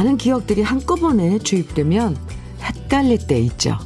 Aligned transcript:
많은 0.00 0.16
기억들이 0.16 0.62
한꺼번에 0.62 1.38
주입되면 1.38 2.16
헷갈릴 2.62 3.26
때 3.26 3.38
있죠. 3.40 3.76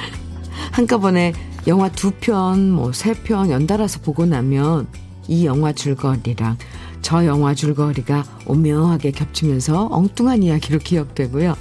한꺼번에 0.72 1.34
영화 1.66 1.90
두 1.92 2.12
편, 2.12 2.70
뭐 2.70 2.92
세 2.92 3.12
편 3.12 3.50
연달아서 3.50 4.00
보고 4.00 4.24
나면 4.24 4.86
이 5.28 5.44
영화 5.44 5.74
줄거리랑 5.74 6.56
저 7.02 7.26
영화 7.26 7.54
줄거리가 7.54 8.24
오묘하게 8.46 9.10
겹치면서 9.10 9.88
엉뚱한 9.90 10.42
이야기로 10.42 10.78
기억되고요. 10.78 11.56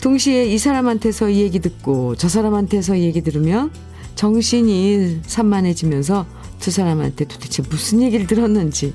동시에 0.00 0.46
이 0.46 0.56
사람한테서 0.56 1.30
이 1.30 1.40
얘기 1.40 1.58
듣고 1.58 2.14
저 2.14 2.28
사람한테서 2.28 2.94
이 2.94 3.02
얘기 3.02 3.20
들으면 3.22 3.72
정신이 4.14 5.22
산만해지면서 5.26 6.24
두 6.60 6.70
사람한테 6.70 7.24
도대체 7.24 7.64
무슨 7.68 8.00
얘기를 8.00 8.28
들었는지 8.28 8.94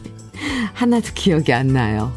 하나도 0.75 1.09
기억이 1.13 1.51
안 1.51 1.67
나요. 1.67 2.13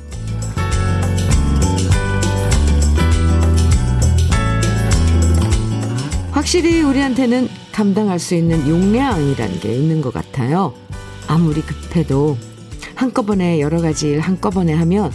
확실히 6.43 6.83
우리한테는 6.83 7.49
감당할 7.71 8.19
수 8.19 8.35
있는 8.35 8.69
용량이라는 8.69 9.61
게 9.61 9.77
있는 9.77 10.01
것 10.01 10.13
같아요. 10.13 10.75
아무리 11.29 11.63
급해도 11.63 12.37
한꺼번에 12.97 13.61
여러 13.61 13.81
가지 13.81 14.09
일 14.09 14.19
한꺼번에 14.19 14.73
하면 14.73 15.13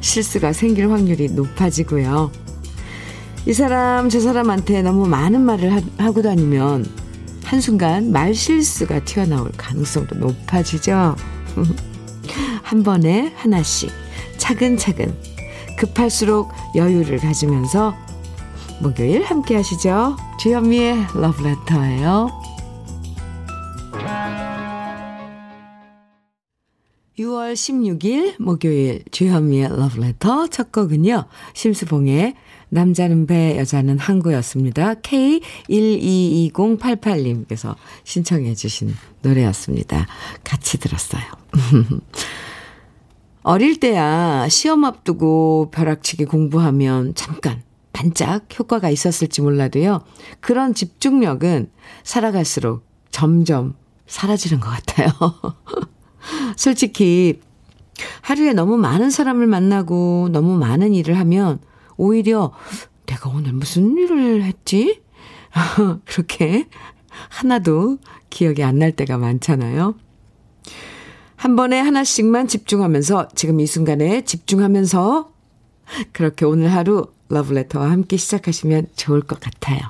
실수가 0.00 0.54
생길 0.54 0.90
확률이 0.90 1.28
높아지고요. 1.28 2.32
이 3.44 3.52
사람 3.52 4.08
저 4.08 4.20
사람한테 4.20 4.80
너무 4.80 5.06
많은 5.06 5.42
말을 5.42 5.82
하, 5.98 6.10
고 6.10 6.22
다니면 6.22 6.86
한순간 7.44 8.10
말 8.10 8.34
실수가 8.34 9.04
튀어나올 9.04 9.52
가능성도 9.54 10.16
높아지죠. 10.16 11.14
한 12.62 12.82
번에 12.82 13.34
하나씩 13.36 13.90
차근차근 14.38 15.14
급할수록 15.76 16.50
여유를 16.74 17.18
가지면서 17.18 18.07
목요일 18.80 19.24
함께 19.24 19.56
하시죠. 19.56 20.16
주현미의 20.38 21.08
러브레터예요. 21.14 22.30
6월 27.18 27.54
16일 27.54 28.40
목요일 28.40 29.02
주현미의 29.10 29.76
러브레터 29.76 30.46
첫 30.46 30.70
곡은요. 30.70 31.24
심수봉의 31.54 32.36
남자는 32.68 33.26
배 33.26 33.58
여자는 33.58 33.98
항구였습니다. 33.98 34.94
K122088님께서 34.94 37.74
신청해 38.04 38.54
주신 38.54 38.94
노래였습니다. 39.22 40.06
같이 40.44 40.78
들었어요. 40.78 41.24
어릴 43.42 43.80
때야 43.80 44.48
시험 44.48 44.84
앞두고 44.84 45.72
벼락치기 45.72 46.26
공부하면 46.26 47.16
잠깐 47.16 47.66
반짝 47.98 48.46
효과가 48.56 48.90
있었을지 48.90 49.42
몰라도요. 49.42 50.04
그런 50.38 50.72
집중력은 50.72 51.68
살아갈수록 52.04 52.86
점점 53.10 53.74
사라지는 54.06 54.60
것 54.60 54.68
같아요. 54.70 55.10
솔직히 56.56 57.40
하루에 58.22 58.52
너무 58.52 58.76
많은 58.76 59.10
사람을 59.10 59.48
만나고 59.48 60.28
너무 60.30 60.56
많은 60.56 60.94
일을 60.94 61.18
하면 61.18 61.58
오히려 61.96 62.52
내가 63.06 63.30
오늘 63.30 63.52
무슨 63.52 63.96
일을 63.98 64.44
했지? 64.44 65.02
그렇게 66.06 66.68
하나도 67.30 67.98
기억이 68.30 68.62
안 68.62 68.78
날 68.78 68.92
때가 68.92 69.18
많잖아요. 69.18 69.96
한 71.34 71.56
번에 71.56 71.80
하나씩만 71.80 72.46
집중하면서 72.46 73.30
지금 73.34 73.58
이 73.58 73.66
순간에 73.66 74.20
집중하면서 74.22 75.32
그렇게 76.12 76.44
오늘 76.44 76.72
하루 76.72 77.08
러브레터와 77.28 77.90
함께 77.90 78.16
시작하시면 78.16 78.88
좋을 78.96 79.22
것 79.22 79.40
같아요. 79.40 79.80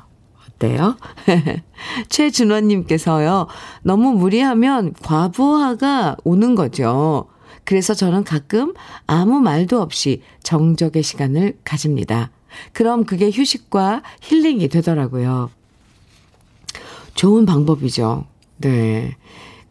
어때요? 0.59 0.97
최준원님께서요, 2.09 3.47
너무 3.83 4.13
무리하면 4.13 4.95
과부하가 5.03 6.17
오는 6.25 6.55
거죠. 6.55 7.29
그래서 7.65 7.95
저는 7.95 8.25
가끔 8.25 8.75
아무 9.07 9.41
말도 9.41 9.81
없이 9.81 10.23
정적의 10.43 11.03
시간을 11.03 11.59
가집니다. 11.65 12.31
그럼 12.73 13.05
그게 13.05 13.31
휴식과 13.31 14.03
힐링이 14.23 14.69
되더라고요. 14.69 15.51
좋은 17.15 17.47
방법이죠. 17.47 18.25
네. 18.59 19.17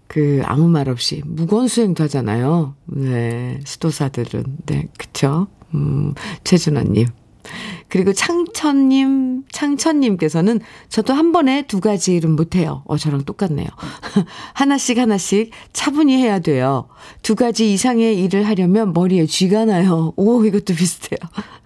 그, 0.08 0.42
아무 0.46 0.70
말 0.70 0.90
없이 0.90 1.22
무건 1.26 1.68
수행도 1.68 2.04
하잖아요. 2.06 2.76
네. 2.86 3.60
수도사들은. 3.66 4.58
네. 4.66 4.88
그쵸? 4.98 5.48
음, 5.74 6.14
최준호 6.44 6.82
님. 6.84 7.08
그리고 7.90 8.12
창천님, 8.14 9.44
창천님께서는 9.52 10.60
저도 10.90 11.14
한 11.14 11.32
번에 11.32 11.64
두 11.68 11.80
가지 11.80 12.14
일은 12.16 12.36
못해요. 12.36 12.84
어, 12.86 12.98
저랑 12.98 13.24
똑같네요. 13.24 13.68
하나씩 14.54 14.98
하나씩 14.98 15.52
차분히 15.74 16.18
해야 16.18 16.40
돼요. 16.40 16.90
두 17.22 17.36
가지 17.36 17.72
이상의 17.74 18.22
일을 18.24 18.46
하려면 18.48 18.94
머리에 18.94 19.26
쥐가 19.26 19.66
나요. 19.66 20.14
오, 20.18 20.44
이것도 20.44 20.74
비슷해요. 20.76 21.18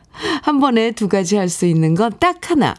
한 0.43 0.59
번에 0.59 0.91
두 0.91 1.07
가지 1.09 1.35
할 1.37 1.49
수 1.49 1.65
있는 1.65 1.95
건 1.95 2.11
딱 2.19 2.51
하나. 2.51 2.75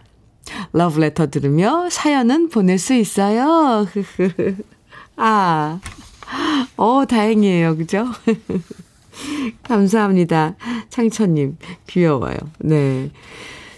러브레터 0.72 1.28
들으며 1.28 1.88
사연은 1.90 2.48
보낼 2.48 2.78
수 2.78 2.94
있어요. 2.94 3.86
아, 5.16 5.80
어, 6.76 7.04
다행이에요. 7.06 7.76
그죠? 7.76 8.06
감사합니다. 9.62 10.56
창천님, 10.90 11.58
귀여워요. 11.86 12.36
네. 12.58 13.10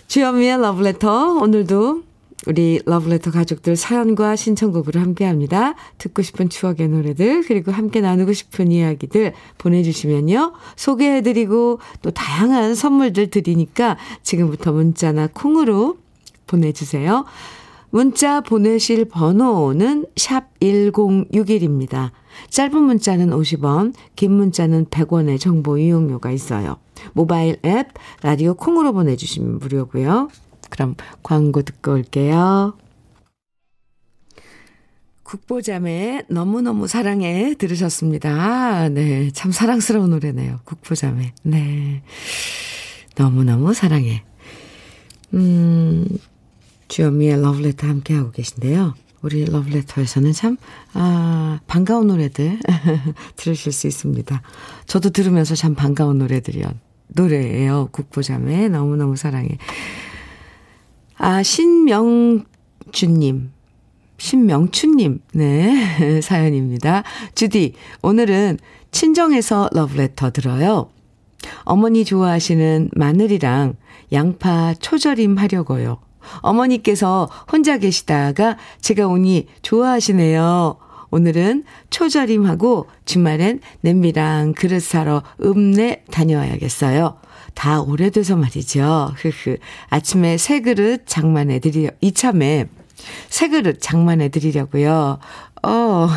주현미의 0.06 0.61
러브레터. 0.61 1.34
오늘도 1.41 2.03
우리 2.47 2.81
러브레터 2.84 3.31
가족들 3.31 3.75
사연과 3.75 4.37
신청곡으로 4.37 5.00
함께 5.00 5.25
합니다. 5.25 5.75
듣고 5.99 6.22
싶은 6.22 6.50
추억의 6.50 6.89
노래들, 6.89 7.43
그리고 7.47 7.72
함께 7.72 8.00
나누고 8.00 8.33
싶은 8.33 8.71
이야기들 8.71 9.33
보내주시면요. 9.59 10.53
소개해드리고 10.77 11.81
또 12.03 12.11
다양한 12.11 12.75
선물들 12.75 13.31
드리니까 13.31 13.97
지금부터 14.22 14.72
문자나 14.72 15.28
콩으로 15.33 15.97
보내주세요. 16.47 17.25
문자 17.94 18.41
보내실 18.41 19.05
번호는 19.05 20.06
샵 20.16 20.59
1061입니다. 20.59 22.10
짧은 22.50 22.82
문자는 22.82 23.31
50원, 23.31 23.94
긴 24.16 24.32
문자는 24.32 24.87
100원의 24.87 25.38
정보 25.38 25.78
이용료가 25.78 26.33
있어요. 26.33 26.78
모바일 27.12 27.56
앱, 27.65 27.91
라디오 28.21 28.54
콩으로 28.54 28.93
보내주시면 28.94 29.60
무료고요. 29.60 30.28
그럼 30.71 30.97
광고 31.22 31.62
듣고 31.62 31.93
올게요. 31.93 32.77
국보자매 35.22 36.25
너무너무 36.28 36.88
사랑해 36.88 37.54
들으셨습니다. 37.54 38.88
네, 38.88 39.31
참 39.31 39.53
사랑스러운 39.53 40.10
노래네요. 40.10 40.59
국보자매. 40.65 41.33
네. 41.44 42.03
너무너무 43.15 43.72
사랑해. 43.72 44.25
음, 45.33 46.04
주현미의 46.94 47.43
러브레터 47.43 47.88
함께하고 47.88 48.31
계신데요. 48.31 48.94
우리 49.22 49.44
러브레터에서는 49.44 50.33
참, 50.33 50.57
아, 50.92 51.59
반가운 51.66 52.07
노래들 52.07 52.60
들으실 53.34 53.72
수 53.72 53.89
있습니다. 53.89 54.41
저도 54.86 55.10
들으면서 55.10 55.57
참 55.57 55.74
반가운 55.74 56.19
노래들이요. 56.19 56.66
노래예요. 57.09 57.89
국보자매 57.91 58.69
너무너무 58.69 59.16
사랑해. 59.16 59.59
아, 61.16 61.42
신명주님. 61.42 62.45
신명춘님, 64.16 65.21
네, 65.33 66.21
사연입니다. 66.22 67.03
주디, 67.34 67.72
오늘은 68.03 68.59
친정에서 68.92 69.69
러브레터 69.72 70.30
들어요. 70.30 70.91
어머니 71.65 72.04
좋아하시는 72.04 72.91
마늘이랑 72.95 73.74
양파 74.13 74.74
초절임 74.74 75.39
하려고요. 75.39 75.98
어머니께서 76.38 77.28
혼자 77.50 77.78
계시다가 77.78 78.56
제가 78.80 79.06
오니 79.06 79.47
좋아하시네요. 79.62 80.78
오늘은 81.10 81.65
초절임하고 81.91 82.88
주말엔 83.04 83.60
냄비랑 83.82 84.54
그릇 84.54 84.82
사러 84.82 85.22
읍내 85.41 86.04
다녀와야겠어요. 86.10 87.18
다 87.54 87.80
오래돼서 87.80 88.36
말이죠. 88.36 89.12
흐흐. 89.16 89.59
아침에 89.91 90.36
새 90.38 90.60
그릇 90.60 91.06
장만해 91.06 91.60
드리려, 91.60 91.91
이참에 92.00 92.66
새 93.28 93.48
그릇 93.48 93.80
장만해 93.80 94.30
드리려고요. 94.30 95.18
어. 95.62 96.09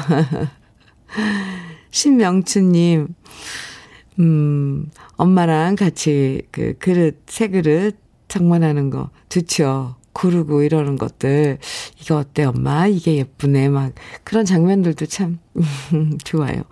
신명춘님, 1.91 3.07
음, 4.19 4.89
엄마랑 5.15 5.75
같이 5.75 6.41
그 6.51 6.73
그릇, 6.79 7.21
새 7.27 7.47
그릇 7.49 7.97
장만하는 8.27 8.89
거 8.89 9.09
좋죠. 9.29 9.95
고르고 10.13 10.63
이러는 10.63 10.97
것들. 10.97 11.59
이거 12.01 12.17
어때, 12.17 12.43
엄마? 12.43 12.87
이게 12.87 13.15
예쁘네. 13.17 13.69
막 13.69 13.93
그런 14.23 14.45
장면들도 14.45 15.05
참 15.05 15.39
좋아요. 16.23 16.63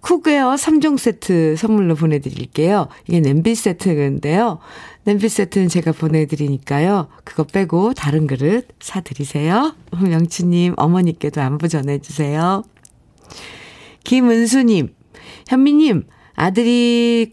cookware 0.00 0.54
3종 0.54 0.96
세트 0.96 1.56
선물로 1.56 1.94
보내드릴게요. 1.94 2.88
이게 3.06 3.20
냄비 3.20 3.54
세트인데요. 3.54 4.58
냄비 5.04 5.28
세트는 5.28 5.68
제가 5.68 5.92
보내드리니까요. 5.92 7.08
그거 7.24 7.44
빼고 7.44 7.92
다른 7.94 8.26
그릇 8.26 8.66
사드리세요. 8.80 9.74
명치님, 10.02 10.74
어머니께도 10.76 11.42
안부 11.42 11.68
전해주세요. 11.68 12.62
김은수님, 14.04 14.94
현미님, 15.48 16.06
아들이 16.34 17.30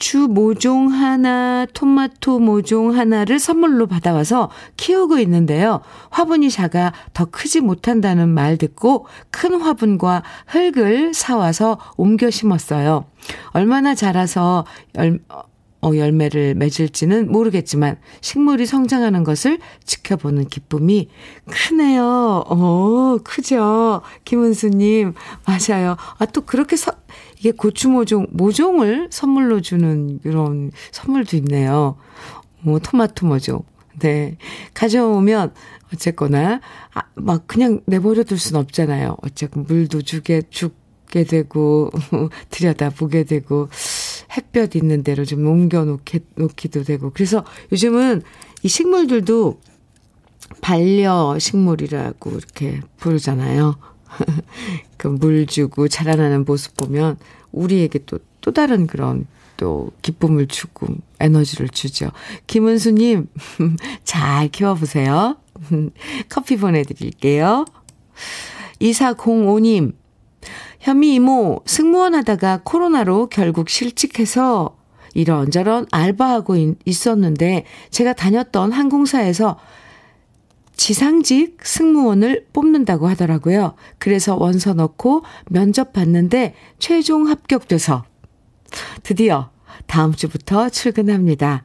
고추 0.00 0.28
모종 0.28 0.88
하나, 0.88 1.66
토마토 1.74 2.38
모종 2.38 2.96
하나를 2.96 3.38
선물로 3.38 3.86
받아와서 3.86 4.50
키우고 4.78 5.18
있는데요. 5.18 5.82
화분이 6.08 6.48
작아 6.50 6.94
더 7.12 7.26
크지 7.26 7.60
못한다는 7.60 8.30
말 8.30 8.56
듣고 8.56 9.06
큰 9.30 9.60
화분과 9.60 10.22
흙을 10.46 11.12
사와서 11.12 11.78
옮겨 11.98 12.30
심었어요. 12.30 13.04
얼마나 13.50 13.94
자라서 13.94 14.64
열, 14.96 15.20
어, 15.82 15.96
열매를 15.96 16.54
맺을지는 16.56 17.32
모르겠지만 17.32 17.96
식물이 18.20 18.66
성장하는 18.66 19.24
것을 19.24 19.58
지켜보는 19.84 20.46
기쁨이 20.48 21.08
크네요. 21.50 22.44
어, 22.46 23.16
크죠. 23.24 24.02
김은수님, 24.24 25.14
맞아요. 25.46 25.96
아, 26.18 26.26
또 26.26 26.42
그렇게 26.42 26.76
서, 26.76 26.92
이게 27.38 27.50
고추 27.50 27.88
모종, 27.88 28.26
모종을 28.30 29.08
선물로 29.10 29.62
주는 29.62 30.20
그런 30.22 30.70
선물도 30.92 31.36
있네요. 31.38 31.96
뭐, 32.60 32.78
토마토 32.78 33.26
모종. 33.26 33.62
네. 34.00 34.36
가져오면, 34.74 35.54
어쨌거나, 35.92 36.60
아, 36.94 37.02
막 37.14 37.46
그냥 37.46 37.80
내버려 37.86 38.22
둘 38.24 38.38
순 38.38 38.56
없잖아요. 38.56 39.16
어쨌든 39.22 39.64
물도 39.64 40.02
주게, 40.02 40.42
죽게 40.50 41.24
되고, 41.24 41.90
들여다 42.50 42.90
보게 42.90 43.24
되고, 43.24 43.68
햇볕 44.36 44.76
있는 44.76 45.02
데로 45.02 45.24
좀 45.24 45.46
옮겨 45.46 45.84
놓게, 45.84 46.20
놓기도 46.36 46.84
되고. 46.84 47.10
그래서 47.10 47.44
요즘은 47.72 48.22
이 48.62 48.68
식물들도 48.68 49.60
반려 50.60 51.38
식물이라고 51.38 52.30
이렇게 52.30 52.80
부르잖아요. 52.98 53.76
그 54.96 55.08
물 55.08 55.46
주고 55.46 55.88
자라나는 55.88 56.44
모습 56.44 56.76
보면 56.76 57.16
우리에게 57.52 58.00
또, 58.06 58.18
또 58.40 58.52
다른 58.52 58.86
그런 58.86 59.26
또 59.56 59.90
기쁨을 60.02 60.46
주고 60.48 60.86
에너지를 61.20 61.68
주죠. 61.68 62.10
김은수님, 62.46 63.28
잘 64.04 64.48
키워보세요. 64.48 65.36
커피 66.28 66.56
보내드릴게요. 66.56 67.64
2405님, 68.80 69.92
현미 70.80 71.14
이모, 71.14 71.62
승무원 71.66 72.14
하다가 72.14 72.62
코로나로 72.64 73.28
결국 73.28 73.68
실직해서 73.68 74.76
이런저런 75.14 75.86
알바하고 75.90 76.56
있었는데 76.84 77.64
제가 77.90 78.14
다녔던 78.14 78.72
항공사에서 78.72 79.58
지상직 80.74 81.58
승무원을 81.62 82.46
뽑는다고 82.54 83.06
하더라고요. 83.08 83.74
그래서 83.98 84.36
원서 84.36 84.72
넣고 84.72 85.22
면접 85.50 85.92
봤는데 85.92 86.54
최종 86.78 87.28
합격돼서 87.28 88.04
드디어 89.02 89.50
다음 89.86 90.14
주부터 90.14 90.70
출근합니다. 90.70 91.64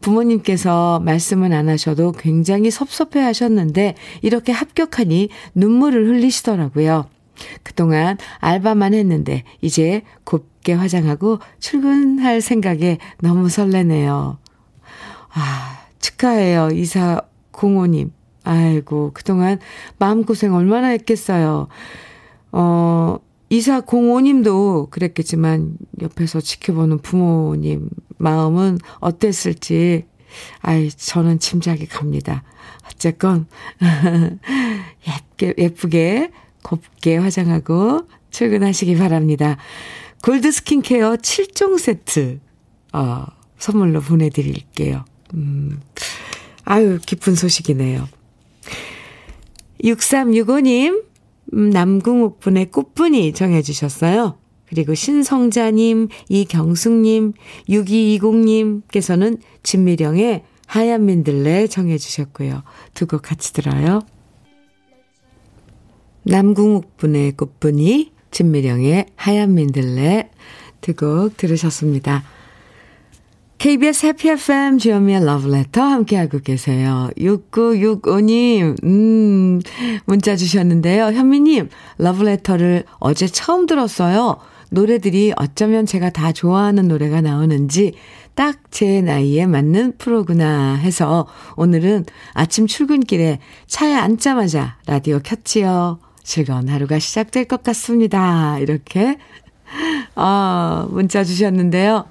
부모님께서 0.00 1.00
말씀은 1.00 1.52
안 1.52 1.68
하셔도 1.68 2.12
굉장히 2.12 2.70
섭섭해 2.70 3.20
하셨는데 3.20 3.96
이렇게 4.20 4.52
합격하니 4.52 5.30
눈물을 5.54 6.06
흘리시더라고요. 6.06 7.06
그동안 7.62 8.18
알바만 8.38 8.94
했는데 8.94 9.44
이제 9.60 10.02
곱게 10.24 10.72
화장하고 10.72 11.38
출근할 11.60 12.40
생각에 12.40 12.98
너무 13.20 13.48
설레네요. 13.48 14.38
아, 15.34 15.86
축하해요. 15.98 16.68
이사 16.72 17.22
공호님. 17.52 18.12
아이고, 18.44 19.12
그동안 19.14 19.58
마음고생 19.98 20.54
얼마나 20.54 20.88
했겠어요. 20.88 21.68
어, 22.50 23.18
이사 23.48 23.80
공호님도 23.80 24.88
그랬겠지만 24.90 25.76
옆에서 26.00 26.40
지켜보는 26.40 26.98
부모님 26.98 27.88
마음은 28.18 28.78
어땠을지, 29.00 30.06
아이, 30.60 30.90
저는 30.90 31.38
짐작이 31.38 31.86
갑니다. 31.86 32.42
어쨌건, 32.86 33.46
예쁘게, 35.06 35.54
예쁘게 35.58 36.30
곱게 36.62 37.16
화장하고 37.16 38.06
출근하시기 38.30 38.96
바랍니다. 38.96 39.56
골드 40.22 40.50
스킨케어 40.52 41.16
7종 41.16 41.78
세트, 41.78 42.40
어, 42.92 43.24
선물로 43.58 44.00
보내드릴게요. 44.00 45.04
음, 45.34 45.80
아유, 46.64 46.98
기쁜 47.04 47.34
소식이네요. 47.34 48.08
6365님, 49.82 51.04
음, 51.54 51.70
남궁옥분의 51.70 52.70
꽃분이 52.70 53.32
정해주셨어요. 53.34 54.38
그리고 54.66 54.94
신성자님, 54.94 56.08
이경숙님, 56.28 57.32
6220님께서는 57.68 59.38
진미령의 59.62 60.44
하얀 60.66 61.04
민들레 61.04 61.66
정해주셨고요. 61.66 62.62
두 62.94 63.06
곡 63.06 63.22
같이 63.22 63.52
들어요. 63.52 64.00
남궁옥분의 66.24 67.32
꽃분이, 67.32 68.12
진미령의 68.30 69.06
하얀 69.16 69.54
민들레 69.54 70.30
두 70.80 70.94
곡 70.94 71.36
들으셨습니다. 71.36 72.22
KBS 73.58 74.06
해피 74.06 74.28
FM 74.30 74.78
주현미의 74.78 75.24
러브레터 75.24 75.80
함께하고 75.82 76.40
계세요. 76.40 77.08
6965님, 77.16 78.82
음, 78.82 79.60
문자 80.04 80.34
주셨는데요. 80.34 81.06
현미님, 81.12 81.68
러브레터를 81.98 82.84
어제 82.98 83.28
처음 83.28 83.66
들었어요. 83.66 84.38
노래들이 84.72 85.34
어쩌면 85.36 85.86
제가 85.86 86.10
다 86.10 86.32
좋아하는 86.32 86.88
노래가 86.88 87.20
나오는지 87.20 87.94
딱 88.34 88.58
제 88.72 89.02
나이에 89.02 89.46
맞는 89.46 89.98
프로구나 89.98 90.74
해서 90.76 91.26
오늘은 91.56 92.06
아침 92.32 92.66
출근길에 92.66 93.38
차에 93.66 93.92
앉자마자 93.92 94.78
라디오 94.86 95.20
켰지요. 95.20 95.98
즐거운 96.22 96.68
하루가 96.68 96.98
시작될 96.98 97.46
것 97.46 97.62
같습니다. 97.62 98.58
이렇게, 98.58 99.18
아, 100.14 100.86
문자 100.90 101.24
주셨는데요. 101.24 102.06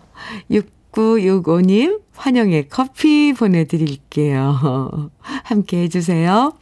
6965님, 0.51 2.01
환영의 2.15 2.69
커피 2.69 3.33
보내드릴게요. 3.33 5.11
함께 5.21 5.83
해주세요. 5.83 6.53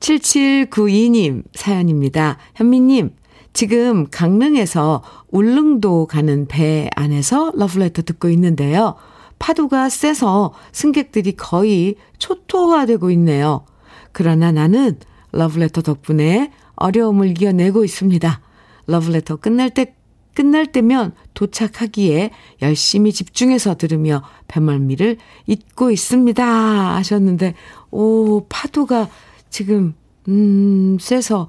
7792님 0.00 1.42
사연입니다. 1.54 2.38
현미님, 2.54 3.10
지금 3.52 4.06
강릉에서 4.10 5.02
울릉도 5.30 6.06
가는 6.06 6.46
배 6.46 6.90
안에서 6.94 7.52
러브레터 7.54 8.02
듣고 8.02 8.28
있는데요. 8.28 8.96
파도가 9.38 9.88
세서 9.88 10.52
승객들이 10.72 11.36
거의 11.36 11.96
초토화되고 12.18 13.10
있네요. 13.12 13.64
그러나 14.12 14.52
나는 14.52 14.98
러브레터 15.36 15.82
덕분에 15.82 16.50
어려움을 16.76 17.28
이겨내고 17.28 17.84
있습니다. 17.84 18.40
러브레터 18.86 19.36
끝날 19.36 19.70
때, 19.70 19.94
끝날 20.34 20.66
때면 20.66 21.12
도착하기에 21.34 22.30
열심히 22.62 23.12
집중해서 23.12 23.76
들으며 23.76 24.22
배멀미를 24.48 25.18
잊고 25.46 25.90
있습니다. 25.90 26.96
하셨는데, 26.96 27.54
오, 27.90 28.46
파도가 28.48 29.08
지금, 29.50 29.94
음, 30.28 30.98
세서, 31.00 31.48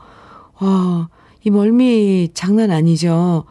와, 0.59 1.09
이 1.43 1.49
멀미 1.49 2.29
장난 2.33 2.71
아니죠. 2.71 3.45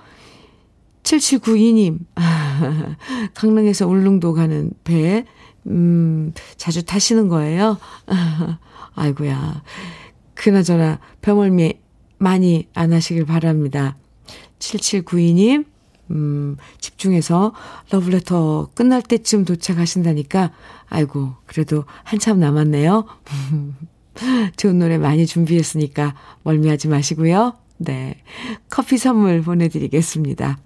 7792님, 1.02 1.99
강릉에서 3.35 3.87
울릉도 3.87 4.33
가는 4.33 4.71
배, 4.85 5.25
음, 5.66 6.33
자주 6.57 6.85
타시는 6.85 7.28
거예요? 7.28 7.78
아이고야. 8.97 9.62
그나저나 10.37 11.00
병월미 11.23 11.81
많이 12.19 12.69
안 12.75 12.93
하시길 12.93 13.26
바랍니다. 13.26 13.97
7792님, 14.61 15.64
음, 16.12 16.57
집중해서 16.78 17.52
러브레터 17.90 18.71
끝날 18.75 19.02
때쯤 19.02 19.45
도착하신다니까, 19.45 20.52
아이고, 20.88 21.35
그래도 21.47 21.85
한참 22.05 22.38
남았네요. 22.38 23.07
좋은 24.57 24.78
노래 24.78 24.99
많이 24.99 25.26
준비했으니까 25.26 26.14
멀미하지 26.43 26.88
마시고요. 26.88 27.55
네. 27.78 28.23
커피 28.71 28.97
선물 28.97 29.43
보내드리겠습니다. 29.43 30.59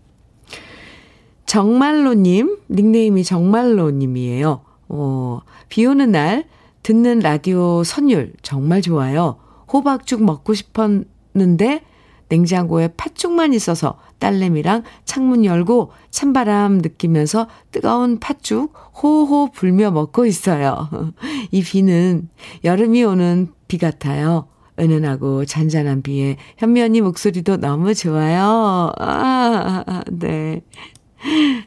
정말로님, 1.47 2.59
닉네임이 2.71 3.25
정말로님이에요. 3.25 4.61
어, 4.89 5.41
비 5.69 5.85
오는 5.85 6.12
날 6.12 6.45
듣는 6.83 7.19
라디오 7.21 7.83
선율 7.83 8.35
정말 8.43 8.83
좋아요. 8.83 9.39
호박죽 9.73 10.23
먹고 10.23 10.55
싶었는데 10.55 11.83
냉장고에 12.29 12.89
팥죽만 12.97 13.53
있어서 13.55 13.99
딸내미랑 14.21 14.85
창문 15.05 15.45
열고 15.45 15.91
찬바람 16.11 16.79
느끼면서 16.79 17.49
뜨거운 17.73 18.21
팥죽 18.21 18.73
호호 19.03 19.50
불며 19.53 19.91
먹고 19.91 20.27
있어요. 20.27 20.89
이 21.50 21.62
비는 21.62 22.29
여름이 22.65 23.03
오는 23.05 23.49
비 23.69 23.79
같아요. 23.79 24.47
은은하고 24.79 25.45
잔잔한 25.45 26.03
비에 26.03 26.37
현미 26.57 26.81
언니 26.81 27.00
목소리도 27.00 27.59
너무 27.59 27.95
좋아요. 27.95 28.93
아, 28.99 30.03
네. 30.11 30.62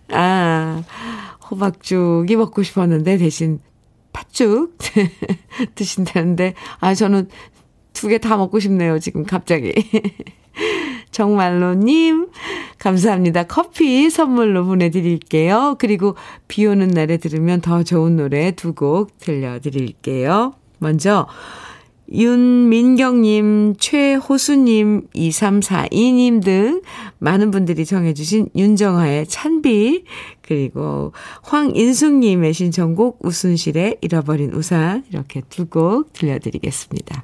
아, 0.10 0.82
호박죽이 1.52 2.36
먹고 2.36 2.64
싶었는데 2.64 3.18
대신 3.18 3.60
팥죽 4.14 4.78
드신다는데, 5.76 6.54
아, 6.80 6.94
저는 6.96 7.28
두 8.04 8.10
개 8.10 8.18
다 8.20 8.36
먹고 8.36 8.60
싶네요, 8.60 9.00
지금 9.00 9.24
갑자기. 9.24 9.72
정말로님, 11.12 12.28
감사합니다. 12.80 13.44
커피 13.44 14.10
선물로 14.10 14.66
보내드릴게요. 14.66 15.76
그리고 15.80 16.16
비 16.48 16.66
오는 16.66 16.88
날에 16.90 17.18
들으면 17.18 17.62
더 17.62 17.84
좋은 17.84 18.18
노래 18.18 18.52
두 18.52 18.74
곡 18.74 19.18
들려드릴게요. 19.20 20.54
먼저, 20.80 21.28
윤민경님, 22.12 23.76
최호수님, 23.80 25.08
2342님 25.16 26.44
등 26.44 26.82
많은 27.20 27.52
분들이 27.52 27.86
정해주신 27.86 28.50
윤정화의 28.56 29.28
찬비, 29.28 30.04
그리고 30.42 31.14
황인숙님의 31.44 32.54
신청곡 32.54 33.20
우순실의 33.24 34.00
잃어버린 34.02 34.52
우산, 34.54 35.06
이렇게 35.12 35.42
두 35.50 35.66
곡 35.70 36.12
들려드리겠습니다. 36.14 37.24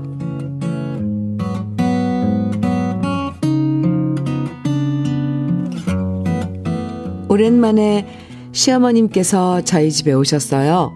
오랜만에 7.31 8.05
시어머님께서 8.51 9.61
저희 9.61 9.89
집에 9.89 10.11
오셨어요. 10.11 10.91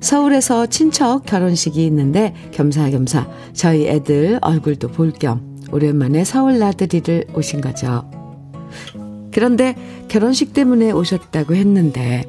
서울에서 0.00 0.66
친척 0.66 1.24
결혼식이 1.24 1.82
있는데 1.86 2.34
겸사겸사 2.52 3.26
저희 3.54 3.88
애들 3.88 4.40
얼굴도 4.42 4.88
볼 4.88 5.12
겸 5.12 5.40
오랜만에 5.72 6.24
서울 6.24 6.58
나들이를 6.58 7.28
오신 7.34 7.62
거죠. 7.62 8.04
그런데 9.32 9.74
결혼식 10.08 10.52
때문에 10.52 10.90
오셨다고 10.90 11.54
했는데 11.54 12.24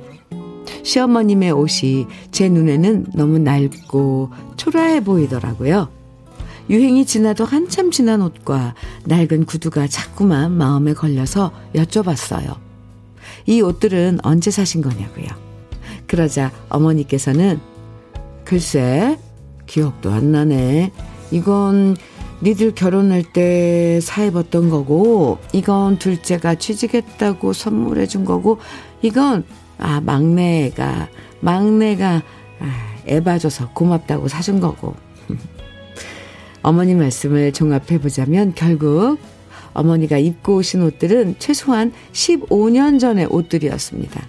시어머님의 0.84 1.52
옷이 1.52 2.08
제 2.32 2.48
눈에는 2.48 3.08
너무 3.16 3.38
낡고 3.38 4.30
초라해 4.56 5.04
보이더라고요. 5.04 5.90
유행이 6.70 7.06
지나도 7.06 7.44
한참 7.44 7.92
지난 7.92 8.22
옷과 8.22 8.76
낡은 9.08 9.44
구두가 9.46 9.88
자꾸만 9.88 10.54
마음에 10.54 10.94
걸려서 10.94 11.52
여쭤봤어요. 11.76 12.71
이 13.46 13.62
옷들은 13.62 14.20
언제 14.24 14.52
사신 14.52 14.82
거냐고요. 14.82 15.28
그러자 16.08 16.52
어머니께서는 16.70 17.60
글쎄 18.44 19.18
기억도 19.66 20.12
안 20.12 20.32
나네. 20.32 20.92
이건 21.32 21.96
니들 22.44 22.74
결혼할 22.74 23.24
때 23.24 24.00
사입었던 24.02 24.70
거고, 24.70 25.38
이건 25.54 26.00
둘째가 26.00 26.56
취직했다고 26.56 27.54
선물해 27.54 28.08
준 28.08 28.26
거고, 28.26 28.58
이건, 29.02 29.46
아, 29.78 30.02
막내가, 30.02 31.08
막내가, 31.40 32.24
아, 32.60 32.96
애 33.08 33.22
봐줘서 33.24 33.70
고맙다고 33.70 34.28
사준 34.28 34.60
거고. 34.60 34.96
어머니 36.64 36.94
말씀을 36.96 37.54
종합해 37.54 38.00
보자면 38.02 38.54
결국 38.56 39.18
어머니가 39.74 40.18
입고 40.18 40.58
오신 40.58 40.82
옷들은 40.84 41.36
최소한 41.40 41.92
15년 42.14 43.00
전의 43.00 43.28
옷들이었습니다. 43.28 44.22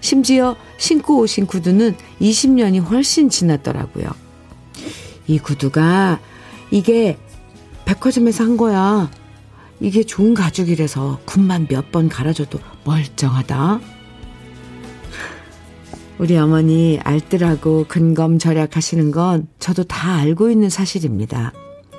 심지어 0.00 0.56
신고 0.76 1.18
오신 1.20 1.46
구두는 1.46 1.94
20년이 2.20 2.82
훨씬 2.82 3.28
지났더라고요. 3.28 4.06
이 5.26 5.38
구두가 5.38 6.20
이게 6.70 7.16
백화점에서 7.86 8.44
한 8.44 8.56
거야. 8.56 9.10
이게 9.80 10.04
좋은 10.04 10.34
가죽이라서 10.34 11.20
굽만 11.24 11.66
몇 11.70 11.90
번 11.90 12.08
갈아줘도 12.08 12.58
멀쩡하다. 12.84 13.80
우리 16.18 16.36
어머니 16.36 16.98
알뜰하고 17.02 17.86
근검절약 17.88 18.76
하시는 18.76 19.10
건 19.10 19.48
저도 19.58 19.84
다 19.84 20.14
알고 20.16 20.50
있는 20.50 20.70
사실입니다. 20.70 21.52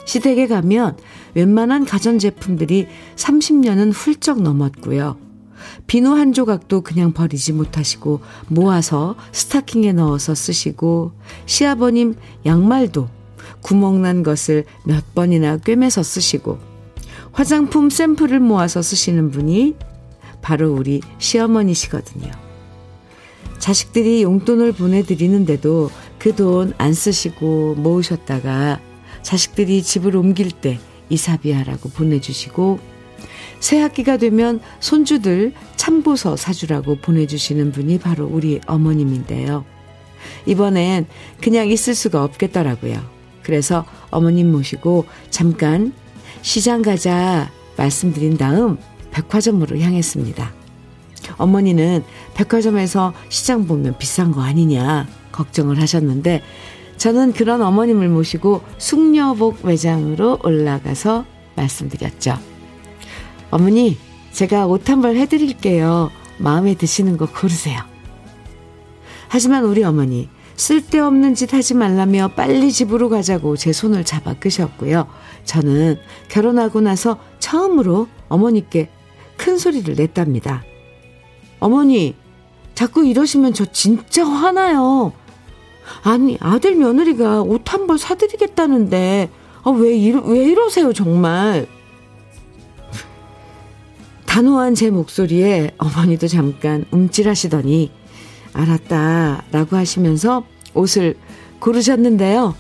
시댁에 0.06 0.48
가면 0.48 0.98
웬만한 1.34 1.86
가전제품들이 1.86 2.88
30년은 3.16 3.92
훌쩍 3.94 4.42
넘었고요. 4.42 5.18
비누 5.88 6.12
한 6.12 6.32
조각도 6.34 6.82
그냥 6.82 7.12
버리지 7.12 7.54
못하시고 7.54 8.22
모아서 8.48 9.16
스타킹에 9.32 9.94
넣어서 9.94 10.36
쓰시고 10.36 11.12
시아버님 11.46 12.16
양말도 12.46 13.10
구멍난 13.62 14.24
것을 14.24 14.66
몇 14.84 15.16
번이나 15.16 15.58
꿰매서 15.58 16.04
쓰시고 16.04 16.60
화장품 17.32 17.90
샘플을 17.90 18.40
모아서 18.40 18.82
쓰시는 18.82 19.32
분이 19.32 19.76
바로 20.42 20.72
우리 20.74 21.02
시어머니시거든요. 21.18 22.32
자식들이 23.58 24.22
용돈을 24.24 24.74
보내드리는데도 24.74 25.90
그 26.20 26.36
돈 26.36 26.74
안 26.78 26.94
쓰시고 26.94 27.76
모으셨다가 27.76 28.80
자식들이 29.26 29.82
집을 29.82 30.16
옮길 30.16 30.52
때 30.52 30.78
이사비하라고 31.10 31.90
보내주시고 31.90 32.80
새 33.60 33.80
학기가 33.80 34.18
되면 34.18 34.60
손주들 34.80 35.52
참고서 35.76 36.36
사주라고 36.36 36.98
보내주시는 36.98 37.72
분이 37.72 37.98
바로 37.98 38.28
우리 38.28 38.62
어머님인데요. 38.68 39.66
이번엔 40.46 41.08
그냥 41.42 41.68
있을 41.68 41.96
수가 41.96 42.24
없겠더라고요. 42.24 43.04
그래서 43.42 43.86
어머님 44.12 44.52
모시고 44.52 45.06
잠깐 45.32 45.92
시장 46.44 46.84
가자 46.84 47.52
말씀드린 47.78 48.38
다음 48.38 48.78
백화점으로 49.10 49.80
향했습니다. 49.80 50.54
어머니는 51.38 52.04
백화점에서 52.36 53.16
시장 53.30 53.66
보면 53.66 53.98
비싼 53.98 54.32
거 54.32 54.44
아니냐 54.44 55.08
걱정을 55.32 55.82
하셨는데 55.82 56.44
저는 56.98 57.34
그런 57.34 57.62
어머님을 57.62 58.10
모시고 58.10 58.62
숙녀복 58.78 59.66
매장으로 59.66 60.40
올라가서 60.44 61.26
말씀드렸죠. 61.56 62.38
어머니, 63.52 63.98
제가 64.32 64.68
옷 64.68 64.90
한 64.90 65.02
벌 65.02 65.16
해드릴게요. 65.16 66.12
마음에 66.38 66.74
드시는 66.76 67.18
거 67.18 67.26
고르세요. 67.26 67.80
하지만 69.28 69.64
우리 69.66 69.84
어머니, 69.84 70.30
쓸데없는 70.56 71.36
짓 71.36 71.54
하지 71.54 71.74
말라며 71.74 72.30
빨리 72.36 72.72
집으로 72.72 73.10
가자고 73.10 73.58
제 73.58 73.74
손을 73.74 74.06
잡아 74.06 74.34
끄셨고요. 74.34 75.08
저는 75.44 75.98
결혼하고 76.30 76.82
나서 76.82 77.18
처음으로 77.40 78.08
어머니께 78.30 78.90
큰 79.38 79.58
소리를 79.58 79.96
냈답니다. 79.96 80.64
어머니, 81.60 82.16
자꾸 82.74 83.06
이러시면 83.06 83.54
저 83.54 83.66
진짜 83.66 84.26
화나요. 84.26 85.14
아니, 86.04 86.38
아들 86.40 86.76
며느리가 86.76 87.42
옷 87.42 87.64
한 87.74 87.88
벌 87.88 87.98
사드리겠다는데, 87.98 89.30
아, 89.64 89.70
왜, 89.72 89.96
이러, 89.96 90.22
왜 90.22 90.44
이러세요, 90.46 90.94
정말. 90.94 91.68
단호한 94.26 94.76
제 94.76 94.90
목소리에 94.90 95.72
어머니도 95.78 96.28
잠깐 96.28 96.86
움찔하시더니, 96.92 97.92
알았다. 98.54 99.44
라고 99.52 99.76
하시면서 99.76 100.44
옷을 100.74 101.16
고르셨는데요. 101.60 102.56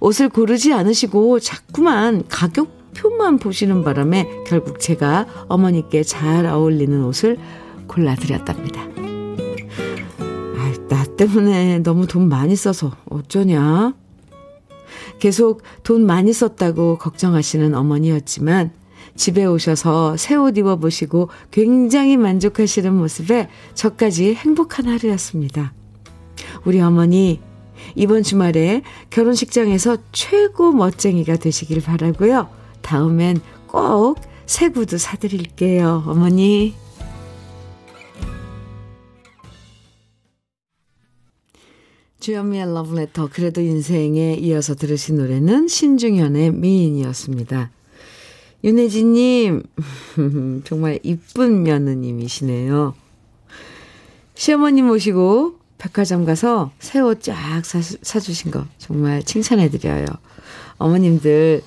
옷을 0.00 0.28
고르지 0.28 0.72
않으시고 0.72 1.40
자꾸만 1.40 2.24
가격표만 2.28 3.38
보시는 3.38 3.82
바람에 3.82 4.28
결국 4.46 4.78
제가 4.80 5.26
어머니께 5.48 6.02
잘 6.02 6.46
어울리는 6.46 7.02
옷을 7.04 7.38
골라드렸답니다. 7.88 8.99
아, 10.90 10.94
나 10.94 11.04
때문에 11.04 11.78
너무 11.80 12.06
돈 12.06 12.28
많이 12.28 12.56
써서 12.56 12.92
어쩌냐? 13.08 13.94
계속 15.18 15.62
돈 15.82 16.04
많이 16.04 16.32
썼다고 16.32 16.98
걱정하시는 16.98 17.74
어머니였지만 17.74 18.72
집에 19.16 19.44
오셔서 19.44 20.16
새 20.16 20.36
옷 20.36 20.56
입어보시고 20.56 21.28
굉장히 21.50 22.16
만족하시는 22.16 22.94
모습에 22.94 23.48
저까지 23.74 24.34
행복한 24.34 24.86
하루였습니다. 24.86 25.72
우리 26.64 26.80
어머니, 26.80 27.40
이번 27.94 28.22
주말에 28.22 28.82
결혼식장에서 29.10 29.98
최고 30.12 30.72
멋쟁이가 30.72 31.36
되시길 31.36 31.82
바라고요. 31.82 32.48
다음엔 32.82 33.40
꼭 33.66 34.30
새 34.50 34.68
구두 34.68 34.98
사드릴게요, 34.98 36.02
어머니. 36.08 36.74
주현미의 42.20 42.74
러브레터 42.74 43.30
그래도 43.32 43.60
인생에 43.62 44.34
이어서 44.34 44.74
들으신 44.74 45.16
노래는 45.16 45.68
신중현의 45.68 46.52
미인이었습니다. 46.52 47.70
윤혜진님 48.62 49.62
정말 50.64 50.98
이쁜 51.02 51.62
며느님이시네요. 51.62 52.94
시어머님 54.34 54.86
모시고 54.86 55.58
백화점 55.78 56.26
가서 56.26 56.70
새 56.78 57.00
옷 57.00 57.22
쫙 57.22 57.62
사주신 57.64 58.50
거 58.50 58.66
정말 58.76 59.22
칭찬해드려요. 59.22 60.04
어머님들 60.76 61.62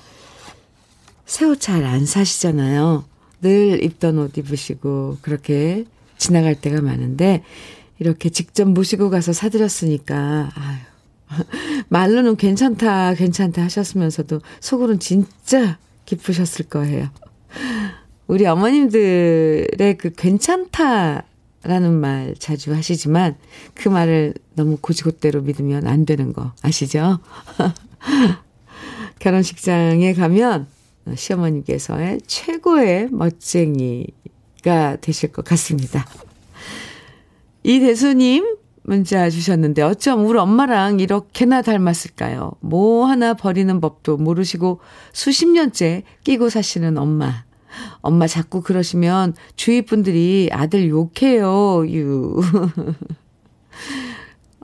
새 1.26 1.46
옷 1.46 1.60
잘 1.60 1.84
안 1.84 2.06
사시잖아요. 2.06 3.04
늘 3.42 3.82
입던 3.82 4.18
옷 4.18 4.38
입으시고 4.38 5.18
그렇게 5.20 5.84
지나갈 6.16 6.54
때가 6.54 6.80
많은데 6.80 7.42
이렇게 7.98 8.28
직접 8.28 8.68
모시고 8.68 9.10
가서 9.10 9.32
사드렸으니까, 9.32 10.50
아유. 10.54 10.78
말로는 11.88 12.36
괜찮다, 12.36 13.14
괜찮다 13.14 13.62
하셨으면서도 13.62 14.40
속으로는 14.60 15.00
진짜 15.00 15.78
기쁘셨을 16.06 16.66
거예요. 16.66 17.08
우리 18.26 18.46
어머님들의 18.46 19.98
그 19.98 20.10
괜찮다라는 20.10 21.92
말 22.00 22.34
자주 22.38 22.74
하시지만 22.74 23.36
그 23.74 23.88
말을 23.88 24.34
너무 24.54 24.78
고지고대로 24.80 25.42
믿으면 25.42 25.86
안 25.86 26.06
되는 26.06 26.32
거 26.32 26.52
아시죠? 26.62 27.18
결혼식장에 29.18 30.14
가면 30.14 30.66
시어머님께서의 31.14 32.20
최고의 32.26 33.08
멋쟁이가 33.10 34.96
되실 35.00 35.32
것 35.32 35.44
같습니다. 35.44 36.06
이대수님 37.64 38.56
문자 38.82 39.30
주셨는데 39.30 39.82
어쩜 39.82 40.26
우리 40.26 40.38
엄마랑 40.38 41.00
이렇게나 41.00 41.62
닮았을까요? 41.62 42.52
뭐 42.60 43.06
하나 43.06 43.32
버리는 43.32 43.80
법도 43.80 44.18
모르시고 44.18 44.80
수십 45.12 45.48
년째 45.48 46.02
끼고 46.22 46.50
사시는 46.50 46.98
엄마. 46.98 47.44
엄마 48.02 48.26
자꾸 48.26 48.60
그러시면 48.60 49.34
주위 49.56 49.82
분들이 49.82 50.50
아들 50.52 50.88
욕해요. 50.88 51.84
유. 51.88 52.40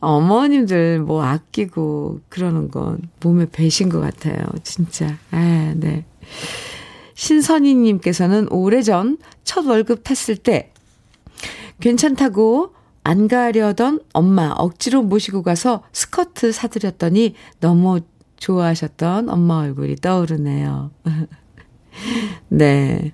어머님들 0.02 1.00
뭐 1.00 1.24
아끼고 1.24 2.20
그러는 2.28 2.70
건 2.70 3.00
몸에 3.22 3.46
배신 3.50 3.88
것 3.88 4.00
같아요. 4.00 4.44
진짜. 4.62 5.16
아, 5.30 5.74
네. 5.76 6.04
신선희님께서는 7.14 8.48
오래전 8.50 9.18
첫 9.44 9.66
월급 9.66 10.04
탔을 10.04 10.36
때 10.36 10.72
괜찮다고 11.80 12.74
안 13.02 13.28
가려던 13.28 14.00
엄마 14.12 14.50
억지로 14.50 15.02
모시고 15.02 15.42
가서 15.42 15.82
스커트 15.92 16.52
사드렸더니 16.52 17.34
너무 17.60 18.00
좋아하셨던 18.36 19.28
엄마 19.28 19.58
얼굴이 19.60 19.96
떠오르네요. 19.96 20.90
네. 22.48 23.12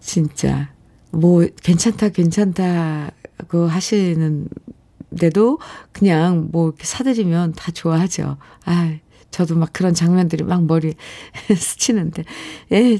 진짜, 0.00 0.72
뭐, 1.10 1.46
괜찮다, 1.62 2.10
괜찮다고 2.10 3.66
하시는데도 3.68 5.58
그냥 5.92 6.48
뭐 6.52 6.68
이렇게 6.68 6.84
사드리면 6.84 7.52
다 7.52 7.72
좋아하죠. 7.72 8.36
아 8.64 8.96
저도 9.30 9.56
막 9.56 9.72
그런 9.72 9.94
장면들이 9.94 10.44
막 10.44 10.64
머리 10.64 10.94
스치는데. 11.54 12.24
예. 12.72 12.98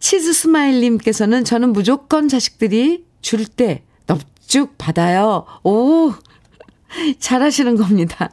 치즈 0.00 0.32
스마일님께서는 0.32 1.44
저는 1.44 1.72
무조건 1.72 2.28
자식들이 2.28 3.04
줄 3.20 3.44
때 3.46 3.84
넙죽 4.50 4.76
받아요. 4.78 5.46
오, 5.62 6.12
잘하시는 7.20 7.76
겁니다. 7.76 8.30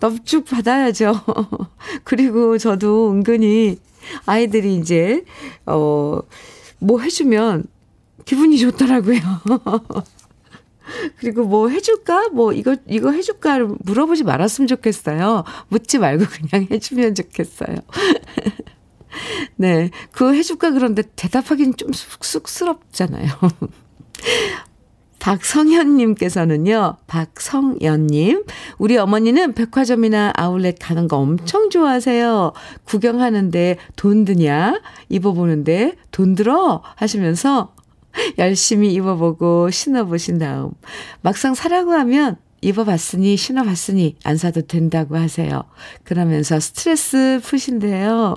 넙죽 0.00 0.44
받아야죠. 0.46 1.14
그리고 2.02 2.58
저도 2.58 3.12
은근히 3.12 3.78
아이들이 4.26 4.74
이제, 4.74 5.24
어, 5.66 6.18
뭐 6.80 7.00
해주면 7.00 7.64
기분이 8.24 8.58
좋더라고요. 8.58 9.20
그리고 11.18 11.44
뭐 11.44 11.68
해줄까? 11.68 12.28
뭐 12.30 12.52
이거, 12.52 12.74
이거 12.88 13.12
해줄까? 13.12 13.60
물어보지 13.84 14.24
말았으면 14.24 14.66
좋겠어요. 14.66 15.44
묻지 15.68 16.00
말고 16.00 16.24
그냥 16.26 16.66
해주면 16.72 17.14
좋겠어요. 17.14 17.76
네. 19.54 19.90
그거 20.10 20.32
해줄까? 20.32 20.72
그런데 20.72 21.02
대답하기는 21.14 21.76
좀 21.76 21.92
쑥스럽잖아요. 21.92 23.28
박성현님께서는요, 25.22 26.96
박성연님, 27.06 28.42
우리 28.78 28.98
어머니는 28.98 29.52
백화점이나 29.54 30.32
아울렛 30.36 30.78
가는 30.80 31.06
거 31.06 31.16
엄청 31.16 31.70
좋아하세요. 31.70 32.52
구경하는데 32.82 33.76
돈 33.94 34.24
드냐? 34.24 34.80
입어보는데 35.08 35.94
돈 36.10 36.34
들어? 36.34 36.82
하시면서 36.96 37.72
열심히 38.38 38.92
입어보고 38.94 39.70
신어보신 39.70 40.38
다음, 40.38 40.72
막상 41.20 41.54
사라고 41.54 41.92
하면 41.92 42.36
입어봤으니, 42.60 43.36
신어봤으니 43.36 44.16
안 44.24 44.36
사도 44.36 44.62
된다고 44.62 45.16
하세요. 45.16 45.62
그러면서 46.02 46.58
스트레스 46.58 47.40
푸신대요. 47.44 48.34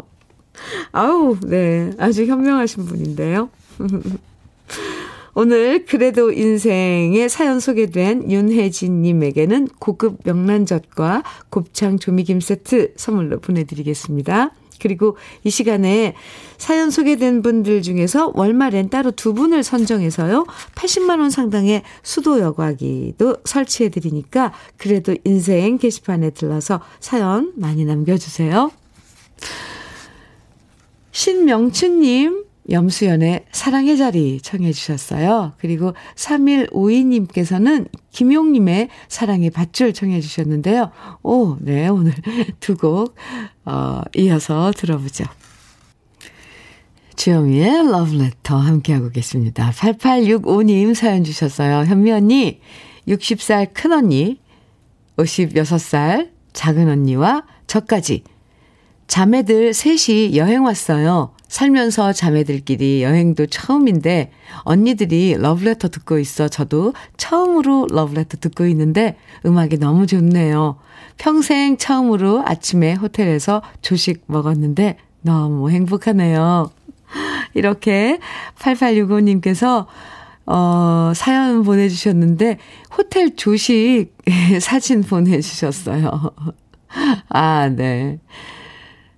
아우, 0.92 1.36
네. 1.42 1.90
아주 1.98 2.28
현명하신 2.28 2.86
분인데요. 2.86 3.50
오늘 5.38 5.86
그래도 5.86 6.32
인생의 6.32 7.28
사연 7.28 7.60
소개된 7.60 8.32
윤혜진님에게는 8.32 9.68
고급 9.80 10.20
명란젓과 10.24 11.24
곱창 11.50 12.00
조미김 12.00 12.40
세트 12.40 12.94
선물로 12.96 13.42
보내드리겠습니다. 13.42 14.52
그리고 14.80 15.18
이 15.44 15.50
시간에 15.50 16.16
사연 16.58 16.90
소개된 16.90 17.42
분들 17.42 17.82
중에서 17.82 18.32
월말엔 18.34 18.90
따로 18.90 19.12
두 19.12 19.34
분을 19.34 19.64
선정해서요. 19.64 20.46
80만원 20.76 21.32
상당의 21.32 21.84
수도 22.02 22.40
여과기도 22.40 23.36
설치해드리니까 23.44 24.54
그래도 24.78 25.16
인생 25.26 25.78
게시판에 25.78 26.30
들러서 26.30 26.80
사연 27.02 27.52
많이 27.58 27.84
남겨주세요. 27.84 28.72
신명춘님, 31.12 32.45
염수연의 32.70 33.46
사랑의 33.52 33.98
자리 33.98 34.42
청해 34.42 34.72
주셨어요. 34.72 35.54
그리고 35.58 35.94
3152님께서는 36.16 37.88
김용님의 38.12 38.90
사랑의 39.08 39.52
밧줄 39.52 39.94
청해 39.94 40.22
주셨는데요. 40.22 40.92
오, 41.24 41.58
네, 41.60 41.88
오늘 41.88 42.14
두 42.60 42.76
곡, 42.76 43.16
어, 43.66 44.02
이어서 44.16 44.72
들어보죠. 44.76 45.26
주영미의 47.16 47.92
러브레터 47.92 48.58
함께하고 48.58 49.10
계십니다. 49.10 49.72
8865님 49.72 50.94
사연 50.94 51.24
주셨어요. 51.24 51.86
현미 51.86 52.12
언니, 52.12 52.60
60살 53.08 53.70
큰 53.74 53.94
언니, 53.94 54.40
56살 55.18 56.32
작은 56.54 56.90
언니와 56.90 57.46
저까지 57.68 58.24
자매들 59.08 59.74
셋이 59.74 60.36
여행 60.36 60.66
왔어요. 60.66 61.35
살면서 61.48 62.14
자매들끼리 62.14 63.04
여행도 63.04 63.48
처음인데 63.48 64.32
언니들이 64.64 65.36
러브레터 65.38 65.90
듣고 65.90 66.20
있어 66.20 66.48
저도 66.48 66.94
처음으로 67.18 67.88
러브레터 67.92 68.38
듣고 68.38 68.66
있는데 68.68 69.18
음악이 69.46 69.78
너무 69.78 70.08
좋네요. 70.08 70.78
평생 71.18 71.78
처음으로 71.78 72.44
아침에 72.46 72.94
호텔에서 72.94 73.62
조식 73.82 74.24
먹었는데 74.28 74.98
너무 75.22 75.70
행복하네요. 75.70 76.72
이렇게 77.54 78.20
8865님께서 78.60 79.86
어, 80.48 81.12
사연 81.16 81.64
보내주셨는데, 81.64 82.60
호텔 82.96 83.36
조식 83.36 84.16
사진 84.62 85.02
보내주셨어요. 85.02 86.32
아, 87.30 87.70
네. 87.70 88.20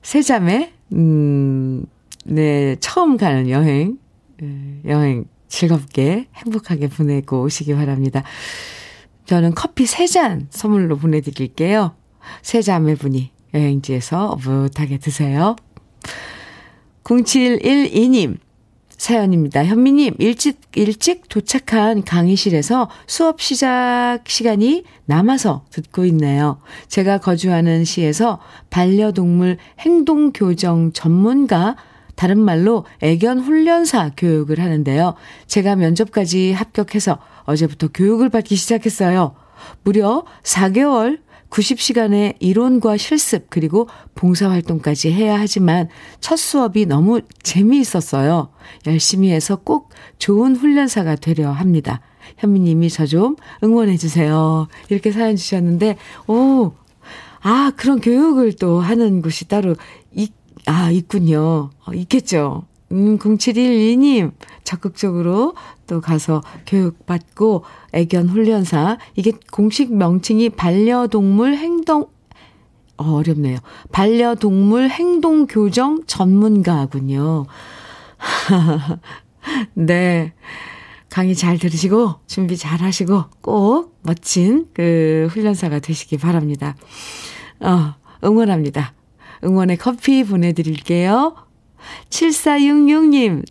세자매, 0.01 0.71
음, 0.93 1.85
네, 2.29 2.75
처음 2.79 3.17
가는 3.17 3.49
여행, 3.49 3.97
예, 4.41 4.81
여행 4.85 5.25
즐겁게 5.47 6.27
행복하게 6.35 6.89
보내고 6.89 7.41
오시기 7.43 7.73
바랍니다. 7.73 8.23
저는 9.25 9.55
커피 9.55 9.85
3잔 9.85 10.47
선물로 10.49 10.97
보내드릴게요. 10.97 11.95
세 12.41 12.61
자매분이 12.61 13.31
여행지에서 13.53 14.31
오붓하게 14.33 14.97
드세요. 14.97 15.55
0712님, 17.03 18.37
사연입니다. 18.89 19.63
현미님, 19.63 20.15
일찍, 20.19 20.59
일찍 20.75 21.29
도착한 21.29 22.03
강의실에서 22.03 22.89
수업 23.05 23.41
시작 23.41 24.19
시간이 24.27 24.83
남아서 25.05 25.63
듣고 25.69 26.03
있네요. 26.05 26.59
제가 26.89 27.19
거주하는 27.19 27.85
시에서 27.85 28.39
반려동물 28.69 29.57
행동교정 29.79 30.91
전문가, 30.91 31.77
다른 32.17 32.39
말로 32.39 32.84
애견 33.01 33.39
훈련사 33.39 34.12
교육을 34.17 34.60
하는데요. 34.60 35.13
제가 35.45 35.75
면접까지 35.77 36.51
합격해서 36.51 37.19
어제부터 37.43 37.88
교육을 37.93 38.30
받기 38.30 38.56
시작했어요. 38.58 39.36
무려 39.84 40.25
4개월 40.43 41.19
90시간의 41.49 42.36
이론과 42.39 42.97
실습 42.97 43.49
그리고 43.49 43.88
봉사활동까지 44.15 45.13
해야 45.13 45.39
하지만 45.39 45.88
첫 46.19 46.36
수업이 46.38 46.88
너무 46.88 47.21
재미있었어요. 47.43 48.49
열심히 48.88 49.32
해서 49.32 49.56
꼭 49.56 49.89
좋은 50.17 50.56
훈련사가 50.56 51.15
되려 51.15 51.51
합니다. 51.51 52.01
현미님이 52.38 52.89
저 52.89 53.06
좀 53.06 53.36
응원해 53.63 53.95
주세요. 53.95 54.67
이렇게 54.89 55.12
사연 55.12 55.36
주셨는데, 55.38 55.97
오, 56.27 56.73
아, 57.41 57.71
그런 57.77 58.01
교육을 58.01 58.53
또 58.53 58.80
하는 58.82 59.21
곳이 59.21 59.47
따로 59.47 59.71
있, 59.71 59.77
아, 60.67 60.91
있군요. 60.91 61.69
어, 61.86 61.93
있겠죠. 61.93 62.65
음, 62.91 63.17
0712님, 63.17 64.34
적극적으로 64.63 65.56
또 65.88 66.01
가서 66.01 66.41
교육받고 66.65 67.63
애견 67.93 68.27
훈련사. 68.27 68.97
이게 69.15 69.32
공식 69.51 69.93
명칭이 69.93 70.49
반려동물 70.49 71.56
행동, 71.56 72.08
어, 72.97 73.13
어렵네요. 73.13 73.60
반려동물 73.91 74.89
행동 74.89 75.47
교정 75.47 76.03
전문가군요. 76.06 77.45
네. 79.73 80.34
강의 81.10 81.34
잘 81.36 81.58
들으시고, 81.58 82.15
준비 82.27 82.58
잘 82.58 82.82
하시고, 82.82 83.23
꼭 83.41 83.97
멋진 84.03 84.67
그 84.73 85.30
훈련사가 85.32 85.80
되시기 85.80 86.17
바랍니다. 86.17 86.75
어, 87.62 87.95
응원합니다. 88.25 88.96
응원의 89.43 89.78
커피 89.78 90.23
보내드릴게요. 90.23 91.36
7466님, 92.10 93.43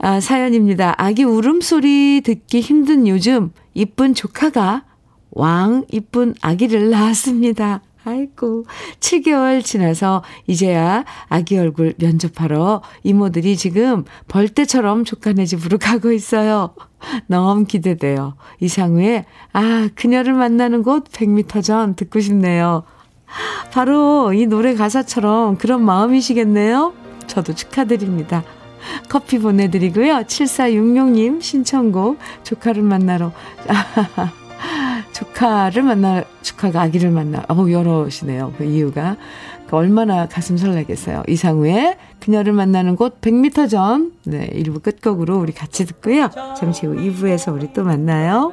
아, 0.00 0.20
사연입니다. 0.20 0.94
아기 0.96 1.24
울음소리 1.24 2.22
듣기 2.24 2.60
힘든 2.60 3.08
요즘 3.08 3.52
이쁜 3.74 4.14
조카가 4.14 4.84
왕 5.30 5.84
이쁜 5.90 6.34
아기를 6.40 6.90
낳았습니다. 6.90 7.82
아이고, 8.04 8.64
7개월 9.00 9.62
지나서 9.62 10.22
이제야 10.46 11.04
아기 11.28 11.58
얼굴 11.58 11.94
면접하러 11.98 12.82
이모들이 13.02 13.56
지금 13.56 14.04
벌떼처럼 14.28 15.04
조카네 15.04 15.44
집으로 15.44 15.76
가고 15.82 16.12
있어요. 16.12 16.74
너무 17.26 17.64
기대돼요. 17.64 18.36
이상우의, 18.60 19.24
아, 19.52 19.88
그녀를 19.94 20.32
만나는 20.32 20.82
곳 20.82 21.04
100m 21.04 21.62
전 21.62 21.96
듣고 21.96 22.20
싶네요. 22.20 22.84
바로 23.72 24.32
이 24.32 24.46
노래 24.46 24.74
가사처럼 24.74 25.56
그런 25.56 25.84
마음이시겠네요? 25.84 26.92
저도 27.26 27.54
축하드립니다. 27.54 28.42
커피 29.08 29.38
보내드리고요. 29.38 30.22
7466님 30.22 31.42
신청곡 31.42 32.18
조카를 32.42 32.82
만나러 32.82 33.32
조카를 35.12 35.82
만나 35.82 36.24
조카가 36.42 36.80
아기를 36.82 37.10
만나 37.10 37.44
어우 37.48 37.70
여러시네요. 37.70 38.54
그 38.56 38.64
이유가 38.64 39.16
그 39.68 39.76
얼마나 39.76 40.26
가슴 40.26 40.56
설레겠어요. 40.56 41.24
이상우의 41.28 41.96
그녀를 42.20 42.52
만나는 42.52 42.96
곳 42.96 43.20
100m 43.20 43.68
전 43.68 44.12
네, 44.24 44.48
1부 44.54 44.82
끝곡으로 44.82 45.38
우리 45.38 45.52
같이 45.52 45.84
듣고요. 45.84 46.30
잠시 46.56 46.86
후 46.86 46.94
2부에서 46.96 47.52
우리 47.54 47.72
또 47.72 47.84
만나요. 47.84 48.52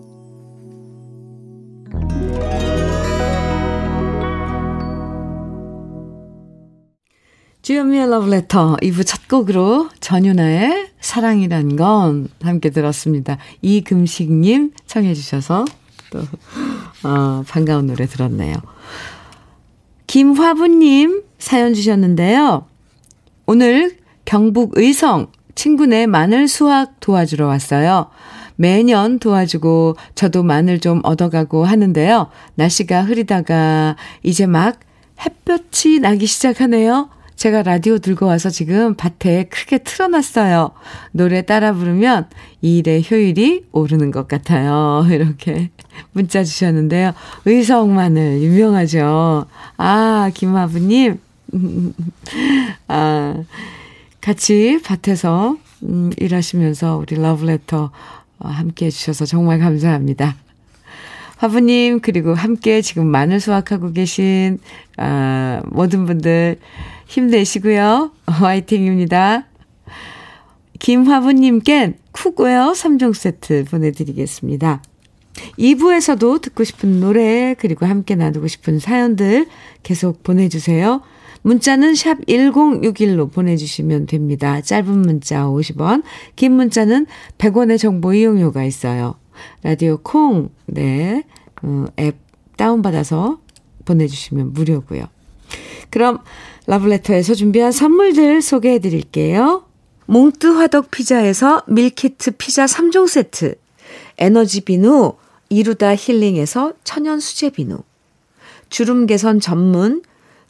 주현미의 7.71 8.03
Letter 8.03 8.75
2부 8.81 9.07
첫 9.07 9.29
곡으로 9.29 9.87
전윤아의 10.01 10.89
사랑이란 10.99 11.77
건 11.77 12.27
함께 12.41 12.69
들었습니다. 12.69 13.37
이금식님 13.61 14.73
청해 14.87 15.13
주셔서 15.13 15.63
또 16.09 16.19
어, 17.07 17.45
반가운 17.47 17.87
노래 17.87 18.07
들었네요. 18.07 18.55
김화부님 20.05 21.23
사연 21.39 21.73
주셨는데요. 21.73 22.65
오늘 23.45 23.95
경북 24.25 24.77
의성 24.77 25.27
친구네 25.55 26.07
마늘 26.07 26.49
수확 26.49 26.99
도와주러 26.99 27.47
왔어요. 27.47 28.07
매년 28.57 29.17
도와주고 29.17 29.95
저도 30.15 30.43
마늘 30.43 30.81
좀 30.81 30.99
얻어가고 31.03 31.63
하는데요. 31.63 32.27
날씨가 32.55 33.03
흐리다가 33.03 33.95
이제 34.23 34.45
막 34.45 34.77
햇볕이 35.25 36.01
나기 36.01 36.25
시작하네요. 36.25 37.09
제가 37.41 37.63
라디오 37.63 37.97
들고 37.97 38.27
와서 38.27 38.51
지금 38.51 38.93
밭에 38.93 39.45
크게 39.45 39.79
틀어놨어요. 39.79 40.73
노래 41.11 41.41
따라 41.41 41.73
부르면 41.73 42.27
일의 42.61 43.03
효율이 43.09 43.65
오르는 43.71 44.11
것 44.11 44.27
같아요. 44.27 45.03
이렇게 45.09 45.71
문자 46.11 46.43
주셨는데요. 46.43 47.13
의성 47.45 47.95
마늘 47.95 48.43
유명하죠. 48.43 49.47
아, 49.77 50.29
김아부님. 50.35 51.19
아, 52.87 53.43
같이 54.21 54.79
밭에서 54.83 55.57
음, 55.81 56.11
일하시면서 56.17 56.97
우리 56.97 57.15
러브레터 57.15 57.89
어, 58.37 58.47
함께 58.47 58.85
해주셔서 58.85 59.25
정말 59.25 59.57
감사합니다. 59.57 60.35
화부님, 61.37 62.01
그리고 62.01 62.35
함께 62.35 62.83
지금 62.83 63.07
마늘 63.07 63.39
수확하고 63.39 63.93
계신, 63.93 64.59
아, 64.97 65.63
모든 65.65 66.05
분들 66.05 66.59
힘내시고요. 67.11 68.11
화이팅입니다. 68.25 69.47
김화부님께 70.79 71.97
cookware 72.11 72.71
3종 72.71 73.13
세트 73.13 73.65
보내드리겠습니다. 73.65 74.81
2부에서도 75.59 76.41
듣고 76.41 76.63
싶은 76.63 76.99
노래, 76.99 77.55
그리고 77.57 77.85
함께 77.85 78.15
나누고 78.15 78.47
싶은 78.47 78.79
사연들 78.79 79.47
계속 79.83 80.23
보내주세요. 80.23 81.01
문자는 81.43 81.95
샵 81.95 82.25
1061로 82.25 83.31
보내주시면 83.31 84.05
됩니다. 84.05 84.61
짧은 84.61 85.01
문자 85.01 85.45
50원, 85.45 86.03
긴 86.35 86.53
문자는 86.53 87.07
100원의 87.37 87.77
정보 87.77 88.13
이용료가 88.13 88.63
있어요. 88.63 89.15
라디오 89.63 89.97
콩, 89.97 90.49
네, 90.65 91.23
어, 91.63 91.85
앱 91.99 92.15
다운받아서 92.57 93.39
보내주시면 93.85 94.53
무료고요. 94.53 95.05
그럼 95.89 96.19
러브레터에서 96.71 97.33
준비한 97.33 97.73
선물들 97.73 98.41
소개해 98.41 98.79
드릴게요. 98.79 99.65
몽뜨 100.05 100.47
화덕 100.47 100.89
피자에서 100.89 101.63
밀키트 101.67 102.37
피자 102.37 102.63
3종 102.63 103.09
세트, 103.09 103.55
에너지 104.17 104.61
비누, 104.61 105.15
이루다 105.49 105.97
힐링에서 105.97 106.71
천연 106.85 107.19
수제 107.19 107.49
비누, 107.49 107.77
주름 108.69 109.05
개선 109.05 109.41
전문 109.41 110.01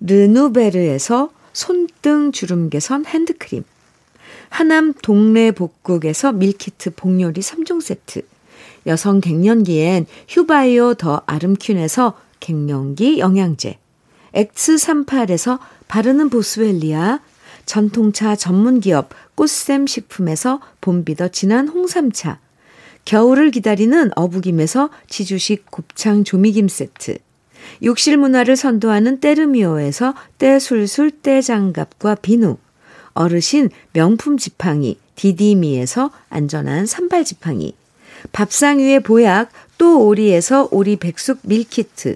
르누베르에서 0.01 1.31
손등 1.53 2.31
주름 2.31 2.69
개선 2.69 3.03
핸드크림, 3.03 3.63
하남 4.49 4.93
동네 5.01 5.49
복국에서 5.49 6.33
밀키트 6.33 6.93
복요리 6.97 7.41
3종 7.41 7.81
세트, 7.81 8.21
여성 8.85 9.21
갱년기엔 9.21 10.05
휴바이오 10.29 10.93
더 10.93 11.23
아름퀸에서 11.25 12.13
갱년기 12.39 13.17
영양제, 13.17 13.79
X38에서 14.35 15.59
바르는 15.91 16.29
보스웰리아, 16.29 17.19
전통차 17.65 18.37
전문기업 18.37 19.09
꽃샘 19.35 19.87
식품에서 19.87 20.61
봄비더 20.79 21.27
진한 21.27 21.67
홍삼차, 21.67 22.39
겨울을 23.03 23.51
기다리는 23.51 24.09
어부김에서 24.15 24.89
지주식 25.09 25.69
곱창 25.69 26.23
조미김 26.23 26.69
세트, 26.69 27.17
욕실 27.83 28.15
문화를 28.15 28.55
선도하는 28.55 29.19
때르미오에서 29.19 30.13
때술술 30.37 31.11
때장갑과 31.11 32.15
비누, 32.15 32.55
어르신 33.13 33.69
명품 33.91 34.37
지팡이 34.37 34.97
디디미에서 35.17 36.11
안전한 36.29 36.85
삼발 36.85 37.25
지팡이, 37.25 37.75
밥상 38.31 38.79
위의 38.79 39.01
보약 39.01 39.51
또 39.77 40.07
오리에서 40.07 40.69
오리 40.71 40.95
백숙 40.95 41.39
밀키트, 41.43 42.15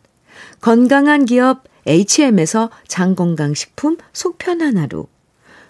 건강한 0.61 1.25
기업 1.25 1.63
HM에서 1.87 2.69
장건강식품 2.87 3.97
속편한 4.13 4.77
하루, 4.77 5.07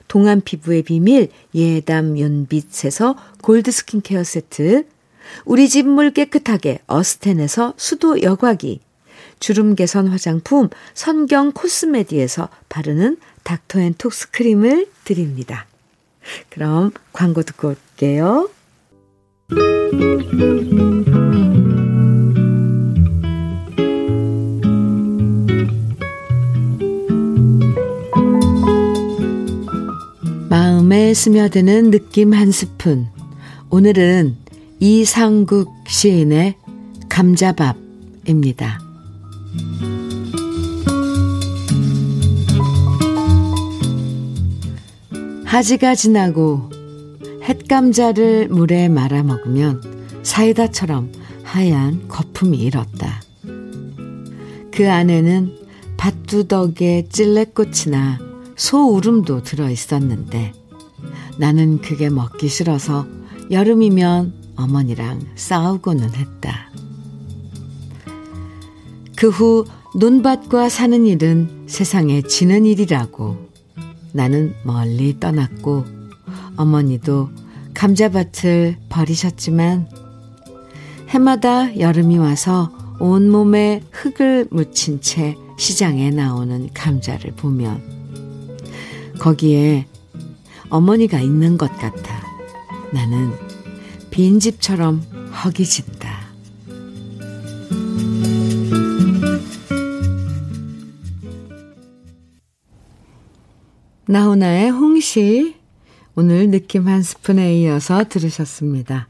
동안 0.07 0.41
피부의 0.41 0.83
비밀 0.83 1.29
예담 1.55 2.17
윤빛에서 2.17 3.15
골드 3.41 3.71
스킨케어 3.71 4.23
세트, 4.23 4.85
우리 5.45 5.69
집 5.69 5.87
물 5.87 6.11
깨끗하게 6.11 6.79
어스텐에서 6.87 7.73
수도 7.77 8.21
여과기, 8.21 8.81
주름 9.39 9.75
개선 9.75 10.07
화장품 10.07 10.69
선경 10.93 11.53
코스메디에서 11.53 12.49
바르는 12.69 13.17
닥터앤톡스 13.43 14.31
크림을 14.31 14.87
드립니다. 15.05 15.65
그럼 16.49 16.91
광고 17.13 17.41
듣고 17.41 17.69
올게요. 17.69 18.49
마음에 30.91 31.13
스며드는 31.13 31.89
느낌 31.89 32.33
한 32.33 32.51
스푼. 32.51 33.07
오늘은 33.69 34.35
이상국 34.81 35.73
시인의 35.87 36.55
감자밥입니다. 37.07 38.77
하지가 45.45 45.95
지나고 45.95 46.69
햇감자를 47.43 48.49
물에 48.49 48.89
말아 48.89 49.23
먹으면 49.23 49.81
사이다처럼 50.23 51.13
하얀 51.43 52.09
거품이 52.09 52.57
일었다. 52.57 53.21
그 54.71 54.91
안에는 54.91 55.57
밭두덕의 55.95 57.07
찔레꽃이나 57.07 58.19
소우름도 58.57 59.43
들어 59.43 59.69
있었는데 59.69 60.51
나는 61.41 61.81
그게 61.81 62.11
먹기 62.11 62.47
싫어서 62.47 63.07
여름이면 63.49 64.31
어머니랑 64.57 65.21
싸우고는 65.33 66.13
했다. 66.13 66.69
그 69.15 69.27
후 69.27 69.65
논밭과 69.95 70.69
사는 70.69 71.03
일은 71.07 71.65
세상에 71.65 72.21
지는 72.21 72.67
일이라고 72.67 73.49
나는 74.13 74.53
멀리 74.63 75.19
떠났고 75.19 75.83
어머니도 76.57 77.31
감자밭을 77.73 78.77
버리셨지만 78.89 79.89
해마다 81.09 81.75
여름이 81.79 82.19
와서 82.19 82.71
온몸에 82.99 83.81
흙을 83.89 84.45
묻힌 84.51 85.01
채 85.01 85.35
시장에 85.57 86.11
나오는 86.11 86.69
감자를 86.71 87.31
보면 87.31 87.81
거기에 89.17 89.87
어머니가 90.71 91.19
있는 91.19 91.57
것 91.57 91.69
같아 91.77 92.21
나는 92.93 93.31
빈집처럼 94.09 95.01
허기진다. 95.43 96.21
나훈아의 104.07 104.71
홍시 104.71 105.55
오늘 106.15 106.49
느낌 106.49 106.87
한 106.87 107.01
스푼에 107.01 107.55
이어서 107.61 108.03
들으셨습니다. 108.09 109.07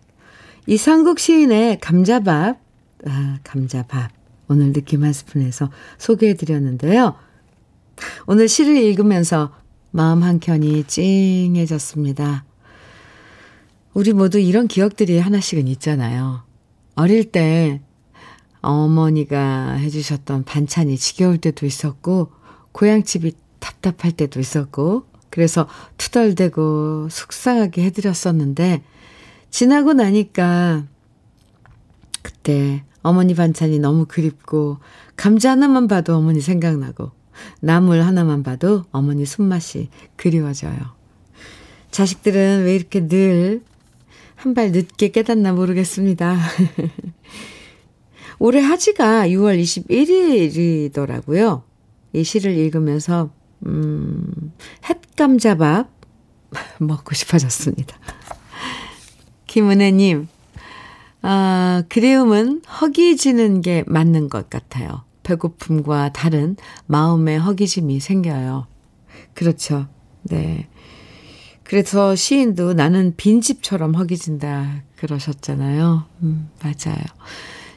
이상국 0.68 1.20
시인의 1.20 1.80
감자밥 1.80 2.60
아, 3.08 3.40
감자밥 3.44 4.12
오늘 4.48 4.74
느낌 4.74 5.04
한 5.04 5.14
스푼에서 5.14 5.72
소개해 5.98 6.36
드렸는데요. 6.36 7.16
오늘 8.28 8.48
시를 8.48 8.78
읽으면서 8.78 9.61
마음 9.92 10.24
한켠이 10.24 10.86
찡해졌습니다. 10.86 12.46
우리 13.94 14.14
모두 14.14 14.40
이런 14.40 14.68
기억들이 14.68 15.20
하나씩은 15.20 15.68
있잖아요. 15.68 16.44
어릴 16.96 17.32
때 17.32 17.82
어머니가 18.62 19.74
해주셨던 19.74 20.46
반찬이 20.46 20.98
지겨울 20.98 21.40
때도 21.40 21.66
있었고, 21.66 22.32
고향집이 22.72 23.34
답답할 23.60 24.14
때도 24.14 24.40
있었고, 24.40 25.08
그래서 25.30 25.68
투덜대고 25.98 27.10
속상하게 27.10 27.84
해드렸었는데, 27.86 28.84
지나고 29.50 29.92
나니까, 29.92 30.86
그때 32.22 32.84
어머니 33.02 33.36
반찬이 33.36 33.80
너무 33.80 34.06
그립고, 34.08 34.78
감자 35.18 35.52
하나만 35.52 35.90
봐도 35.90 36.16
어머니 36.16 36.40
생각나고, 36.40 37.12
나물 37.62 38.02
하나만 38.02 38.44
봐도 38.44 38.84
어머니 38.92 39.26
손맛이 39.26 39.90
그리워져요. 40.16 40.78
자식들은 41.92 42.64
왜 42.66 42.76
이렇게 42.76 43.08
늘 43.08 43.62
한 44.44 44.56
발 44.56 44.72
늦게 44.72 45.10
깨닫나 45.10 45.54
모르겠습니다. 45.54 46.36
올해 48.40 48.60
하지가 48.60 49.28
6월 49.28 49.62
21일이더라고요. 49.62 51.62
이 52.14 52.24
시를 52.24 52.58
읽으면서, 52.58 53.30
음, 53.68 54.52
햇감자밥 54.90 55.92
먹고 56.80 57.14
싶어졌습니다. 57.14 57.96
김은혜님, 59.46 60.28
아, 61.22 61.84
그리움은 61.90 62.64
허기지는 62.82 63.62
게 63.62 63.84
맞는 63.86 64.30
것 64.30 64.50
같아요. 64.50 65.04
배고픔과 65.24 66.14
다른 66.14 66.56
마음의 66.88 67.40
허기짐이 67.40 68.00
생겨요. 68.00 68.68
그렇죠. 69.34 69.88
네. 70.24 70.68
그래서 71.64 72.16
시인도 72.16 72.74
나는 72.74 73.14
빈집처럼 73.16 73.96
허기진다 73.96 74.84
그러셨잖아요. 74.98 76.04
음, 76.22 76.50
맞아요. 76.62 77.02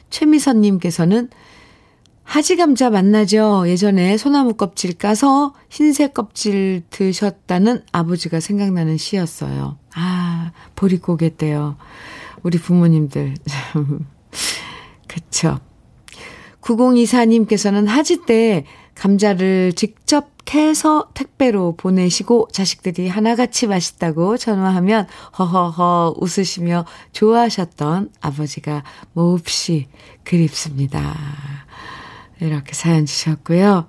최미선님께서는 0.09 1.29
하지감자 2.23 2.89
만나죠. 2.89 3.65
예전에 3.67 4.17
소나무 4.17 4.55
껍질 4.55 4.97
까서 4.97 5.53
흰색 5.69 6.13
껍질 6.13 6.83
드셨다는 6.89 7.83
아버지가 7.91 8.39
생각나는 8.39 8.97
시였어요. 8.97 9.77
아, 9.93 10.51
보릿고개 10.75 11.35
때요. 11.37 11.77
우리 12.43 12.57
부모님들. 12.57 13.35
그쵸. 15.07 15.59
9024님께서는 16.65 17.85
하지 17.85 18.25
때 18.25 18.65
감자를 18.95 19.73
직접 19.73 20.29
캐서 20.45 21.09
택배로 21.13 21.75
보내시고 21.75 22.49
자식들이 22.51 23.07
하나같이 23.07 23.67
맛있다고 23.67 24.37
전화하면 24.37 25.07
허허허 25.37 26.15
웃으시며 26.19 26.85
좋아하셨던 27.13 28.11
아버지가 28.21 28.83
몹시 29.13 29.87
그립습니다. 30.23 31.15
이렇게 32.39 32.73
사연 32.73 33.05
주셨고요. 33.05 33.87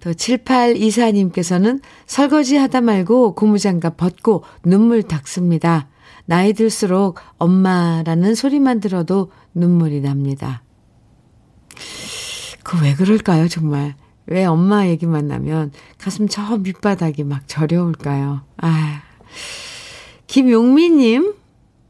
또 0.00 0.10
7824님께서는 0.12 1.80
설거지 2.06 2.56
하다 2.56 2.82
말고 2.82 3.34
고무장갑 3.34 3.96
벗고 3.96 4.44
눈물 4.64 5.02
닦습니다. 5.02 5.88
나이 6.24 6.52
들수록 6.52 7.18
엄마라는 7.38 8.34
소리만 8.34 8.80
들어도 8.80 9.32
눈물이 9.54 10.00
납니다. 10.00 10.62
그 12.66 12.76
왜 12.82 12.94
그럴까요, 12.96 13.46
정말. 13.46 13.94
왜 14.26 14.44
엄마 14.44 14.88
얘기만 14.88 15.28
나면 15.28 15.70
가슴 15.98 16.26
저 16.26 16.56
밑바닥이 16.56 17.22
막 17.22 17.46
저려올까요? 17.46 18.40
아. 18.56 19.02
김용미님, 20.26 21.32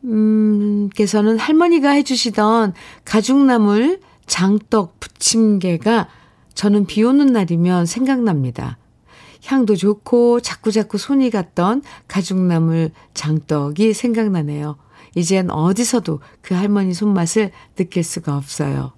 음, 0.04 0.90
께서는 0.94 1.38
할머니가 1.38 1.88
해주시던 1.92 2.74
가죽나물 3.06 4.00
장떡 4.26 5.00
부침개가 5.00 6.08
저는 6.52 6.84
비 6.84 7.02
오는 7.04 7.26
날이면 7.26 7.86
생각납니다. 7.86 8.76
향도 9.46 9.76
좋고 9.76 10.40
자꾸자꾸 10.40 10.98
손이 10.98 11.30
갔던 11.30 11.82
가죽나물 12.06 12.90
장떡이 13.14 13.94
생각나네요. 13.94 14.76
이젠 15.14 15.50
어디서도 15.50 16.20
그 16.42 16.52
할머니 16.52 16.92
손맛을 16.92 17.50
느낄 17.76 18.04
수가 18.04 18.36
없어요. 18.36 18.92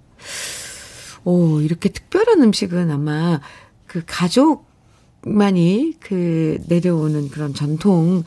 오, 1.25 1.61
이렇게 1.61 1.89
특별한 1.89 2.41
음식은 2.41 2.91
아마 2.91 3.39
그 3.85 4.03
가족만이 4.05 5.95
그 5.99 6.59
내려오는 6.67 7.29
그런 7.29 7.53
전통 7.53 8.23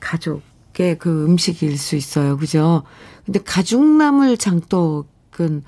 가족의 0.00 0.98
그 0.98 1.24
음식일 1.24 1.78
수 1.78 1.96
있어요. 1.96 2.36
그죠? 2.36 2.82
근데 3.24 3.40
가죽나물 3.40 4.36
장떡은 4.36 5.62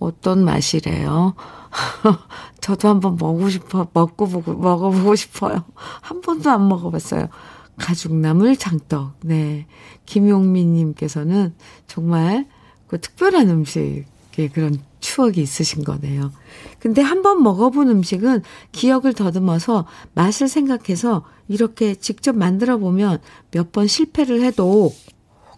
어떤 0.00 0.44
맛이래요? 0.44 1.34
저도 2.60 2.88
한번 2.88 3.16
먹고 3.16 3.48
싶어, 3.50 3.88
먹고 3.92 4.28
보고, 4.28 4.54
먹어보고 4.54 5.14
싶어요. 5.14 5.64
한 6.00 6.20
번도 6.20 6.50
안 6.50 6.68
먹어봤어요. 6.68 7.28
가죽나물 7.76 8.56
장떡. 8.56 9.16
네. 9.22 9.66
김용민님께서는 10.06 11.54
정말 11.86 12.46
그 12.86 13.00
특별한 13.00 13.48
음식의 13.50 14.04
그런 14.52 14.78
추억이 15.00 15.40
있으신 15.40 15.84
거네요. 15.84 16.32
근데 16.78 17.00
한번 17.02 17.42
먹어본 17.42 17.88
음식은 17.88 18.42
기억을 18.72 19.12
더듬어서 19.14 19.86
맛을 20.14 20.48
생각해서 20.48 21.24
이렇게 21.48 21.94
직접 21.94 22.36
만들어 22.36 22.78
보면 22.78 23.18
몇 23.50 23.72
번 23.72 23.86
실패를 23.86 24.42
해도 24.42 24.92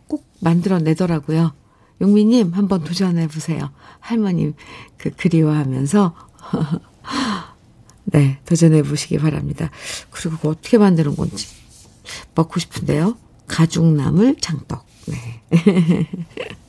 꼭 0.07 0.25
만들어내더라고요. 0.41 1.53
용미님 2.01 2.53
한번 2.53 2.85
도전해 2.85 3.27
보세요. 3.27 3.71
할머님 4.01 4.55
그 4.97 5.11
그리워하면서 5.11 6.14
네 8.05 8.38
도전해 8.45 8.83
보시기 8.83 9.19
바랍니다. 9.19 9.71
그리고 10.11 10.37
그 10.38 10.49
어떻게 10.49 10.79
만드는 10.79 11.17
건지 11.17 11.47
먹고 12.35 12.61
싶은데요. 12.61 13.17
가죽나물 13.49 14.37
장떡. 14.41 14.87
네. 15.07 15.43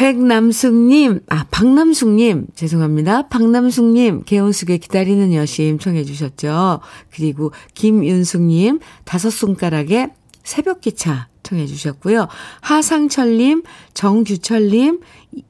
백남숙님, 0.00 1.20
아, 1.28 1.44
박남숙님, 1.50 2.46
죄송합니다. 2.54 3.28
박남숙님, 3.28 4.22
개운숙에 4.22 4.78
기다리는 4.78 5.34
여심 5.34 5.78
청해주셨죠. 5.78 6.80
그리고 7.10 7.52
김윤숙님, 7.74 8.80
다섯 9.04 9.28
손가락에 9.28 10.08
새벽기차 10.42 11.28
청해주셨고요. 11.42 12.28
하상철님, 12.62 13.62
정규철님, 13.92 15.00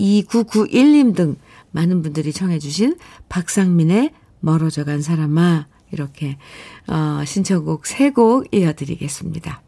2991님 0.00 1.14
등 1.14 1.36
많은 1.70 2.02
분들이 2.02 2.32
청해주신 2.32 2.96
박상민의 3.28 4.10
멀어져 4.40 4.82
간 4.82 5.00
사람아, 5.00 5.68
이렇게, 5.92 6.38
어, 6.88 7.22
신청곡 7.24 7.86
세곡 7.86 8.52
이어드리겠습니다. 8.52 9.62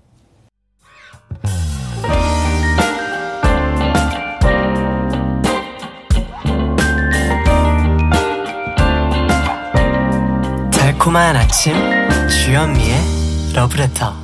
달콤한 11.03 11.35
아침 11.35 11.75
주현미의 12.29 12.95
러브레터 13.57 14.15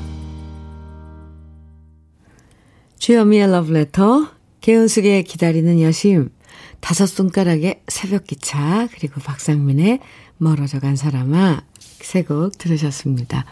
주현미의 3.01 3.51
러브레터 3.51 4.29
개은숙의 4.61 5.25
기다리는 5.25 5.81
여심 5.81 6.31
다섯 6.79 7.07
손가락의 7.07 7.83
새벽기차 7.89 8.87
그리고 8.93 9.21
박상민의 9.21 9.99
멀어져 10.37 10.79
간 10.79 10.95
사람아 10.95 11.63
세 11.81 12.23
곡 12.23 12.57
들으셨습니다. 12.59 13.45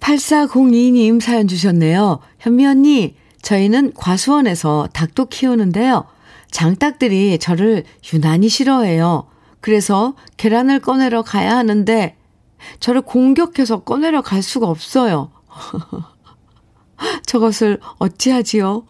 8402님 0.00 1.20
사연 1.20 1.46
주셨네요. 1.46 2.20
현미 2.38 2.64
언니 2.64 3.16
저희는 3.42 3.92
과수원에서 3.92 4.88
닭도 4.94 5.26
키우는데요. 5.26 6.06
장닭들이 6.50 7.38
저를 7.38 7.84
유난히 8.14 8.48
싫어해요. 8.48 9.26
그래서 9.66 10.14
계란을 10.36 10.78
꺼내러 10.78 11.22
가야 11.22 11.56
하는데 11.56 12.16
저를 12.78 13.00
공격해서 13.00 13.82
꺼내러 13.82 14.22
갈 14.22 14.40
수가 14.40 14.68
없어요. 14.68 15.32
저것을 17.26 17.80
어찌하지요? 17.98 18.86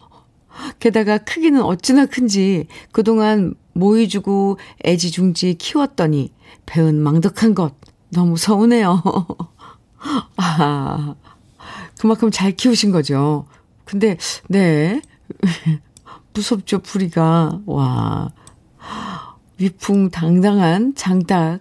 게다가 0.77 1.17
크기는 1.17 1.63
어찌나 1.63 2.05
큰지 2.05 2.67
그동안 2.91 3.55
모이주고 3.73 4.59
애지중지 4.85 5.55
키웠더니 5.55 6.31
배은 6.67 7.01
망덕한 7.01 7.55
것 7.55 7.73
너무 8.09 8.37
서운해요. 8.37 9.01
아, 10.37 11.15
그만큼 11.99 12.29
잘 12.29 12.51
키우신 12.51 12.91
거죠. 12.91 13.47
근데, 13.83 14.17
네. 14.47 15.01
무섭죠, 16.35 16.83
부리가. 16.83 17.61
와. 17.65 18.29
위풍당당한 19.59 20.93
장닭. 20.95 21.59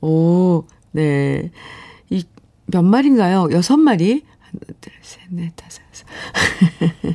오, 0.00 0.64
네. 0.92 1.50
이, 2.10 2.24
몇 2.66 2.82
마리인가요? 2.82 3.48
여섯 3.52 3.76
마리? 3.76 4.24
하나, 4.40 4.60
둘, 4.80 4.92
셋, 5.02 5.20
넷, 5.30 5.52
다섯, 5.56 5.82
여섯. 5.90 6.06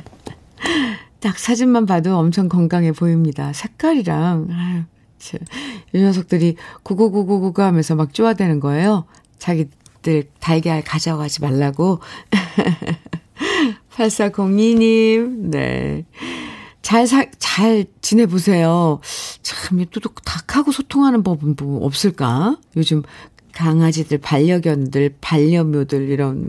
딱 1.20 1.38
사진만 1.38 1.86
봐도 1.86 2.16
엄청 2.16 2.48
건강해 2.48 2.92
보입니다. 2.92 3.52
색깔이랑, 3.52 4.48
아유, 4.50 4.82
이 5.92 5.98
녀석들이 5.98 6.56
구구구구구구 6.82 7.62
하면서 7.62 7.94
막 7.94 8.12
쪼아대는 8.12 8.58
거예요. 8.60 9.04
자기들 9.38 10.24
달걀 10.40 10.82
가져가지 10.82 11.40
말라고. 11.40 12.00
8402님, 13.94 15.50
네. 15.50 16.04
잘 16.82 17.06
사, 17.06 17.24
잘 17.38 17.86
지내보세요. 18.00 19.00
참, 19.42 19.84
또, 19.92 20.00
또, 20.00 20.10
닭하고 20.24 20.72
소통하는 20.72 21.22
법은 21.22 21.56
뭐 21.58 21.84
없을까? 21.86 22.58
요즘 22.76 23.02
강아지들, 23.52 24.18
반려견들, 24.18 25.16
반려묘들, 25.20 26.08
이런, 26.08 26.48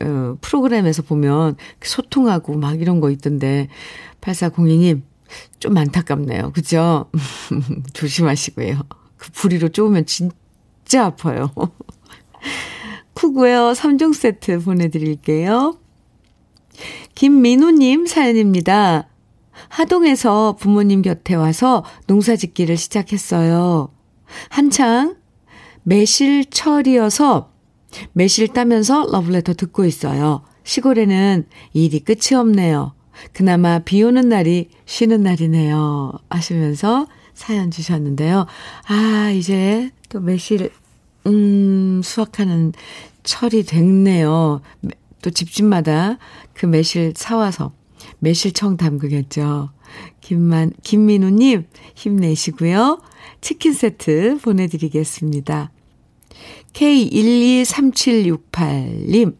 어, 0.00 0.36
프로그램에서 0.40 1.02
보면 1.02 1.56
소통하고 1.82 2.56
막 2.56 2.80
이런 2.80 3.00
거 3.00 3.10
있던데, 3.10 3.68
8402님, 4.20 5.02
좀 5.58 5.76
안타깝네요. 5.76 6.52
그죠? 6.52 7.10
조심하시고요. 7.92 8.80
그 9.16 9.30
부리로 9.32 9.68
쪼으면 9.68 10.06
진짜 10.06 11.06
아파요. 11.06 11.50
쿠구웨어 13.14 13.72
3종 13.72 14.14
세트 14.14 14.60
보내드릴게요. 14.60 15.78
김민우님 17.14 18.06
사연입니다. 18.06 19.08
하동에서 19.68 20.56
부모님 20.58 21.02
곁에 21.02 21.34
와서 21.34 21.84
농사 22.06 22.36
짓기를 22.36 22.76
시작했어요. 22.76 23.90
한창 24.48 25.16
매실철이어서 25.84 27.50
매실 28.12 28.48
따면서 28.48 29.06
러블레터 29.10 29.54
듣고 29.54 29.84
있어요. 29.84 30.42
시골에는 30.64 31.46
일이 31.72 32.00
끝이 32.00 32.34
없네요. 32.38 32.94
그나마 33.32 33.78
비 33.78 34.02
오는 34.02 34.28
날이 34.28 34.68
쉬는 34.86 35.22
날이네요. 35.22 36.12
하시면서 36.30 37.06
사연 37.34 37.70
주셨는데요. 37.70 38.46
아, 38.88 39.30
이제 39.30 39.90
또 40.08 40.20
매실, 40.20 40.70
음, 41.26 42.00
수확하는 42.02 42.72
철이 43.22 43.64
됐네요. 43.64 44.60
또 45.22 45.30
집집마다 45.30 46.18
그 46.52 46.66
매실 46.66 47.12
사와서 47.16 47.72
매실청 48.24 48.76
담그겠죠. 48.78 49.68
김만, 50.22 50.72
김민우님, 50.82 51.66
힘내시고요. 51.94 53.02
치킨 53.42 53.74
세트 53.74 54.38
보내드리겠습니다. 54.42 55.70
K123768님, 56.72 59.36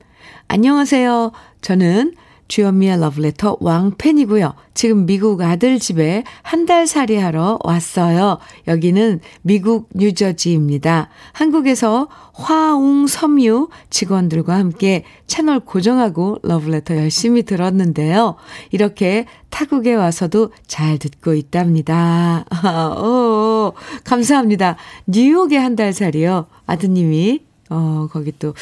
안녕하세요. 0.48 1.32
저는 1.62 2.14
주현미의 2.48 3.00
러브레터 3.00 3.56
왕팬이고요. 3.60 4.54
지금 4.74 5.06
미국 5.06 5.40
아들 5.42 5.78
집에 5.78 6.24
한 6.42 6.64
달 6.66 6.86
살이 6.86 7.16
하러 7.16 7.58
왔어요. 7.62 8.38
여기는 8.68 9.20
미국 9.42 9.90
뉴저지입니다. 9.94 11.10
한국에서 11.32 12.08
화웅 12.32 13.06
섬유 13.06 13.68
직원들과 13.90 14.54
함께 14.56 15.04
채널 15.26 15.60
고정하고 15.60 16.38
러브레터 16.42 16.96
열심히 16.96 17.42
들었는데요. 17.42 18.36
이렇게 18.70 19.26
타국에 19.50 19.94
와서도 19.94 20.52
잘 20.66 20.98
듣고 20.98 21.34
있답니다. 21.34 22.44
오, 22.98 23.74
감사합니다. 24.04 24.76
뉴욕에 25.06 25.56
한 25.58 25.76
달 25.76 25.92
살이요. 25.92 26.46
아드님이, 26.66 27.40
어, 27.68 28.08
거기 28.10 28.32
또, 28.38 28.54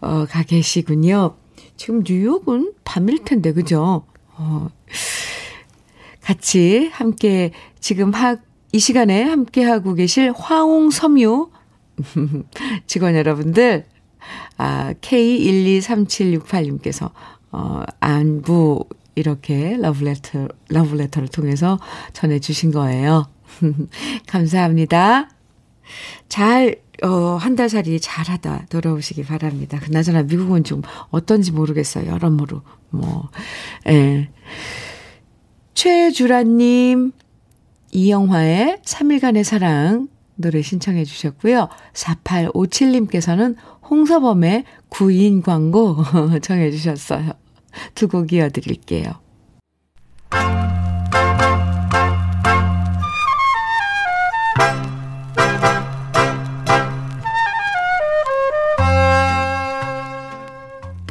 어, 0.00 0.24
가 0.30 0.42
계시군요. 0.42 1.34
지금 1.76 2.02
뉴욕은 2.06 2.74
밤일 2.84 3.24
텐데, 3.24 3.52
그죠? 3.52 4.04
어, 4.36 4.68
같이 6.20 6.90
함께 6.92 7.50
지금 7.80 8.12
학, 8.12 8.42
이 8.72 8.78
시간에 8.78 9.22
함께 9.22 9.64
하고 9.64 9.94
계실 9.94 10.32
화홍 10.34 10.90
섬유 10.90 11.50
직원 12.86 13.16
여러분들, 13.16 13.86
아, 14.56 14.94
K123768님께서, 15.00 17.10
어, 17.50 17.82
안부, 18.00 18.86
이렇게 19.14 19.76
러브레터, 19.76 20.48
러브레터를 20.68 21.28
통해서 21.28 21.78
전해주신 22.12 22.72
거예요. 22.72 23.26
감사합니다. 24.26 25.28
잘 26.28 26.76
어, 27.02 27.36
한 27.36 27.56
달 27.56 27.68
살이 27.68 27.98
잘하다 28.00 28.66
돌아오시기 28.70 29.24
바랍니다. 29.24 29.78
그나저나 29.80 30.22
미국은 30.22 30.62
좀 30.64 30.82
어떤지 31.10 31.50
모르겠어요. 31.52 32.06
여러모로. 32.10 32.62
뭐, 32.90 33.28
예. 33.88 34.30
최주라님, 35.74 37.12
이영화의 37.92 38.78
3일간의 38.84 39.42
사랑 39.44 40.08
노래 40.36 40.62
신청해 40.62 41.04
주셨고요. 41.04 41.68
4857님께서는 41.92 43.56
홍서범의 43.90 44.64
구인 44.88 45.42
광고 45.42 45.96
정해 46.42 46.70
주셨어요. 46.70 47.32
두 47.94 48.06
곡 48.08 48.32
이어드릴게요. 48.32 49.12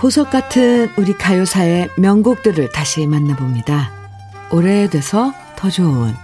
보석 0.02 0.32
같은 0.32 0.90
우리 0.98 1.14
가요사의 1.14 1.92
명곡들을 1.96 2.72
다시 2.72 3.06
만나봅니다. 3.06 3.92
오래돼서 4.52 5.32
더 5.56 5.70
좋은 5.70 6.16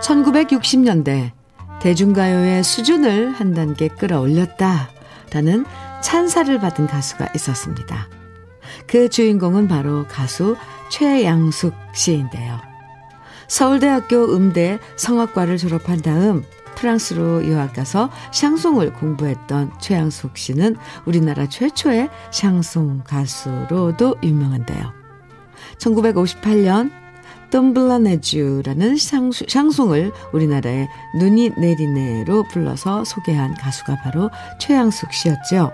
1960년대 0.00 1.32
대중가요의 1.82 2.64
수준을 2.64 3.32
한 3.32 3.52
단계 3.52 3.88
끌어올렸다라는 3.88 5.66
찬사를 6.00 6.58
받은 6.58 6.86
가수가 6.86 7.32
있었습니다. 7.34 8.08
그 8.86 9.10
주인공은 9.10 9.68
바로 9.68 10.06
가수 10.08 10.56
최양숙 10.90 11.74
씨인데요. 11.92 12.58
서울대학교 13.46 14.34
음대 14.34 14.78
성악과를 14.96 15.58
졸업한 15.58 16.00
다음 16.00 16.46
프랑스로 16.82 17.44
유학 17.44 17.74
가서 17.74 18.10
샹송을 18.32 18.92
공부했던 18.94 19.74
최양숙 19.80 20.36
씨는 20.36 20.74
우리나라 21.06 21.48
최초의 21.48 22.10
샹송 22.32 23.04
가수로도 23.04 24.16
유명한데요. 24.24 24.92
1958년 25.78 26.90
덤블라네쥬라는 27.50 28.96
샹송을 28.96 30.10
우리나라의 30.32 30.88
눈이 31.20 31.50
내리네로 31.56 32.48
불러서 32.48 33.04
소개한 33.04 33.54
가수가 33.54 33.98
바로 34.02 34.30
최양숙 34.58 35.12
씨였죠. 35.12 35.70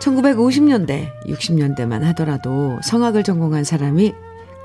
1950년대, 0.00 1.12
60년대만 1.24 2.02
하더라도 2.08 2.78
성악을 2.82 3.22
전공한 3.22 3.64
사람이 3.64 4.12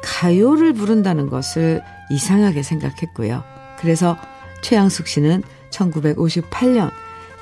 가요를 0.04 0.74
부른다는 0.74 1.30
것을 1.30 1.82
이상하게 2.10 2.62
생각했고요. 2.62 3.44
그래서 3.80 4.18
최양숙 4.62 5.07
씨는 5.07 5.43
1958년 5.70 6.91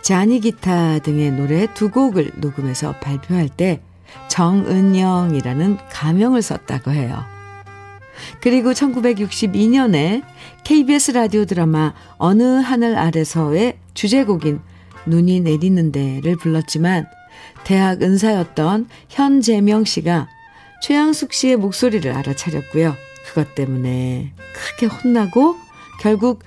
자니 0.02 0.40
기타 0.40 1.00
등의 1.00 1.32
노래 1.32 1.68
두 1.74 1.92
곡을 1.92 2.32
녹음해서 2.36 2.94
발표할 3.00 3.50
때 3.50 3.82
정은영이라는 4.30 5.78
가명을 5.92 6.42
썼다고 6.42 6.92
해요. 6.92 7.24
그리고 8.42 8.72
1962년에 8.72 10.24
KBS 10.64 11.12
라디오 11.12 11.46
드라마 11.46 11.94
어느 12.18 12.44
하늘 12.44 12.98
아래서의 12.98 13.78
주제곡인 13.94 14.60
눈이 15.06 15.42
내리는데를 15.42 16.36
불렀지만 16.38 17.08
대학 17.64 18.02
은사였던 18.02 18.88
현재명 19.10 19.86
씨가 19.86 20.28
최양숙 20.82 21.34
씨의 21.34 21.58
목소리를 21.58 22.12
알아차렸고요. 22.12 22.96
그것 23.26 23.56
때문에 23.56 24.34
크게 24.54 24.88
혼나고 24.88 25.56
결국 26.02 26.44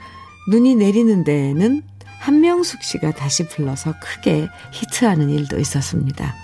눈이 0.48 0.76
내리는 0.76 1.24
데에는 1.24 1.82
한명숙 2.20 2.82
씨가 2.82 3.12
다시 3.12 3.46
불러서 3.48 3.94
크게 4.00 4.48
히트하는 4.72 5.30
일도 5.30 5.58
있었습니다. 5.58 6.34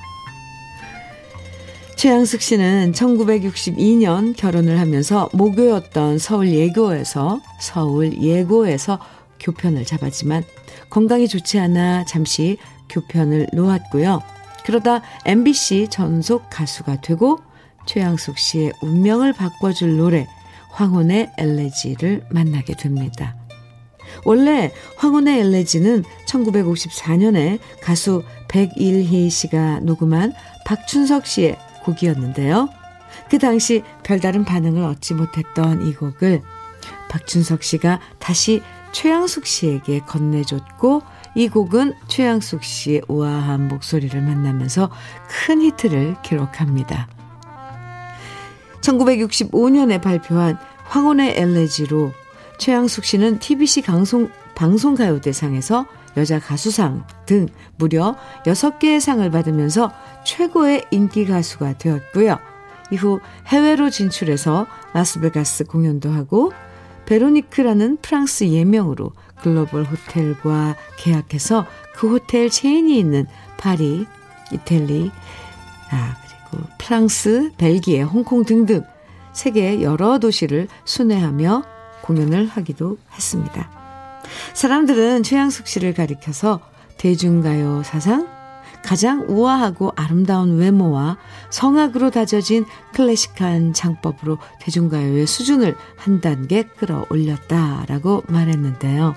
최양숙 1.97 2.43
씨는 2.43 2.93
1962년 2.93 4.37
결혼을 4.37 4.79
하면서 4.79 5.29
모교였던 5.33 6.19
서울 6.19 6.53
예고에서 6.53 7.41
서울 7.61 8.23
예고에서 8.23 9.01
교편을 9.41 9.85
잡았지만 9.85 10.45
건강이 10.91 11.27
좋지 11.27 11.59
않아 11.59 12.05
잠시 12.05 12.57
교편을 12.89 13.49
놓았고요. 13.53 14.21
그러다 14.65 15.03
MBC 15.25 15.89
전속 15.91 16.51
가수가 16.51 17.01
되고 17.01 17.41
최양숙 17.87 18.39
씨의 18.39 18.73
운명을 18.83 19.33
바꿔줄 19.33 19.97
노래 19.97 20.27
황혼의 20.71 21.33
엘레지를 21.39 22.27
만나게 22.31 22.75
됩니다. 22.75 23.38
원래 24.25 24.73
황혼의 24.97 25.41
엘레지는 25.41 26.05
1954년에 26.27 27.59
가수 27.83 28.23
백일희 28.49 29.31
씨가 29.31 29.81
녹음한 29.81 30.33
박춘석 30.65 31.27
씨의 31.27 31.57
곡이었는데요. 31.85 32.69
그 33.31 33.39
당시 33.39 33.83
별다른 34.03 34.45
반응을 34.45 34.83
얻지 34.83 35.15
못했던 35.15 35.87
이 35.87 35.95
곡을 35.95 36.43
박춘석 37.09 37.63
씨가 37.63 38.01
다시 38.19 38.63
최양숙 38.93 39.47
씨에게 39.47 40.01
건네줬고 40.01 41.03
이 41.35 41.49
곡은 41.49 41.95
최양숙 42.09 42.65
씨의 42.65 43.03
우아한 43.09 43.69
목소리를 43.69 44.21
만나면서 44.21 44.91
큰 45.29 45.63
히트를 45.63 46.17
기록합니다. 46.23 47.09
1965년에 48.81 50.01
발표한 50.01 50.59
황혼의 50.85 51.39
엘레지로 51.39 52.13
최양숙 52.59 53.05
씨는 53.05 53.39
TBC 53.39 53.83
방송, 53.83 54.31
방송가요대상에서 54.55 55.87
여자 56.17 56.41
가수상 56.41 57.07
등 57.27 57.47
무려 57.77 58.17
6개의 58.45 59.01
상을 59.01 59.29
받으면서 59.31 59.93
최고의 60.27 60.87
인기 60.91 61.25
가수가 61.25 61.79
되었고요. 61.79 62.39
이후 62.91 63.21
해외로 63.47 63.91
진출해서 63.91 64.67
라스베가스 64.93 65.65
공연도 65.65 66.11
하고 66.11 66.53
베로니크라는 67.07 67.99
프랑스 68.03 68.45
예명으로 68.45 69.13
글로벌 69.41 69.85
호텔과 69.85 70.77
계약해서 70.99 71.67
그 71.95 72.11
호텔 72.11 72.51
체인이 72.51 72.99
있는 72.99 73.27
파리, 73.57 74.07
이탈리, 74.53 75.11
아, 75.91 76.17
그리고 76.51 76.67
프랑스, 76.79 77.53
벨기에, 77.57 78.03
홍콩 78.03 78.45
등등 78.45 78.83
세계 79.33 79.83
여러 79.83 80.19
도시를 80.19 80.69
순회하며 80.85 81.78
공연을 82.09 82.47
하기도 82.49 82.97
했습니다. 83.13 83.71
사람들은 84.55 85.23
최양숙 85.23 85.67
씨를 85.67 85.93
가리켜서 85.93 86.61
대중가요 86.97 87.83
사상 87.85 88.27
가장 88.83 89.27
우아하고 89.29 89.93
아름다운 89.97 90.57
외모와 90.57 91.19
성악으로 91.51 92.11
다져진 92.11 92.65
클래식한 92.95 93.75
장법으로 93.75 94.39
대중가요의 94.61 95.27
수준을 95.27 95.77
한 95.97 96.21
단계 96.21 96.63
끌어올렸다라고 96.63 98.25
말했는데요. 98.29 99.15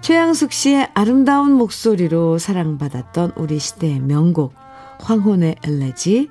최양숙 0.00 0.52
씨의 0.52 0.88
아름다운 0.94 1.52
목소리로 1.52 2.38
사랑받았던 2.38 3.34
우리 3.36 3.58
시대의 3.58 4.00
명곡 4.00 4.54
황혼의 5.00 5.56
엘레지 5.62 6.30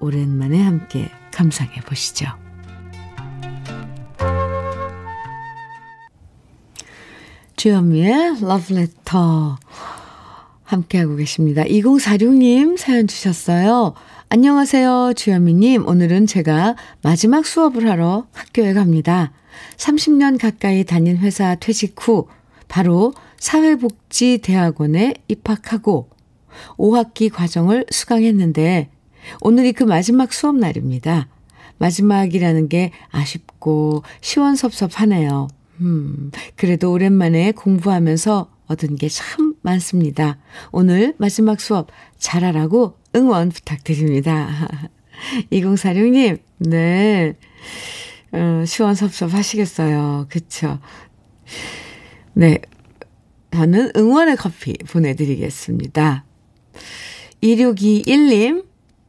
오랜만에 0.00 0.62
함께 0.62 1.10
감상해 1.32 1.80
보시죠. 1.82 2.45
주현미의 7.56 8.42
러브레터. 8.42 9.56
함께하고 10.64 11.16
계십니다. 11.16 11.62
2046님 11.64 12.76
사연 12.76 13.06
주셨어요. 13.06 13.94
안녕하세요, 14.28 15.14
주현미님. 15.16 15.88
오늘은 15.88 16.26
제가 16.26 16.76
마지막 17.02 17.46
수업을 17.46 17.88
하러 17.88 18.26
학교에 18.32 18.74
갑니다. 18.74 19.32
30년 19.78 20.38
가까이 20.38 20.84
다닌 20.84 21.16
회사 21.16 21.54
퇴직 21.54 21.94
후 21.98 22.28
바로 22.68 23.14
사회복지대학원에 23.38 25.14
입학하고 25.28 26.10
5학기 26.76 27.32
과정을 27.32 27.86
수강했는데 27.90 28.90
오늘이 29.40 29.72
그 29.72 29.84
마지막 29.84 30.34
수업 30.34 30.56
날입니다. 30.56 31.28
마지막이라는 31.78 32.68
게 32.68 32.90
아쉽고 33.10 34.02
시원섭섭하네요. 34.20 35.48
음, 35.80 36.30
그래도 36.56 36.92
오랜만에 36.92 37.52
공부하면서 37.52 38.50
얻은 38.66 38.96
게 38.96 39.08
참 39.08 39.54
많습니다. 39.62 40.38
오늘 40.72 41.14
마지막 41.18 41.60
수업 41.60 41.88
잘하라고 42.18 42.96
응원 43.14 43.48
부탁드립니다. 43.50 44.68
2046님, 45.50 46.38
네. 46.58 47.36
어, 48.32 48.64
시원섭섭 48.66 49.32
하시겠어요. 49.34 50.26
그쵸? 50.28 50.78
네. 52.34 52.58
저는 53.50 53.92
응원의 53.96 54.36
커피 54.36 54.74
보내드리겠습니다. 54.90 56.24
2621님, 57.42 58.65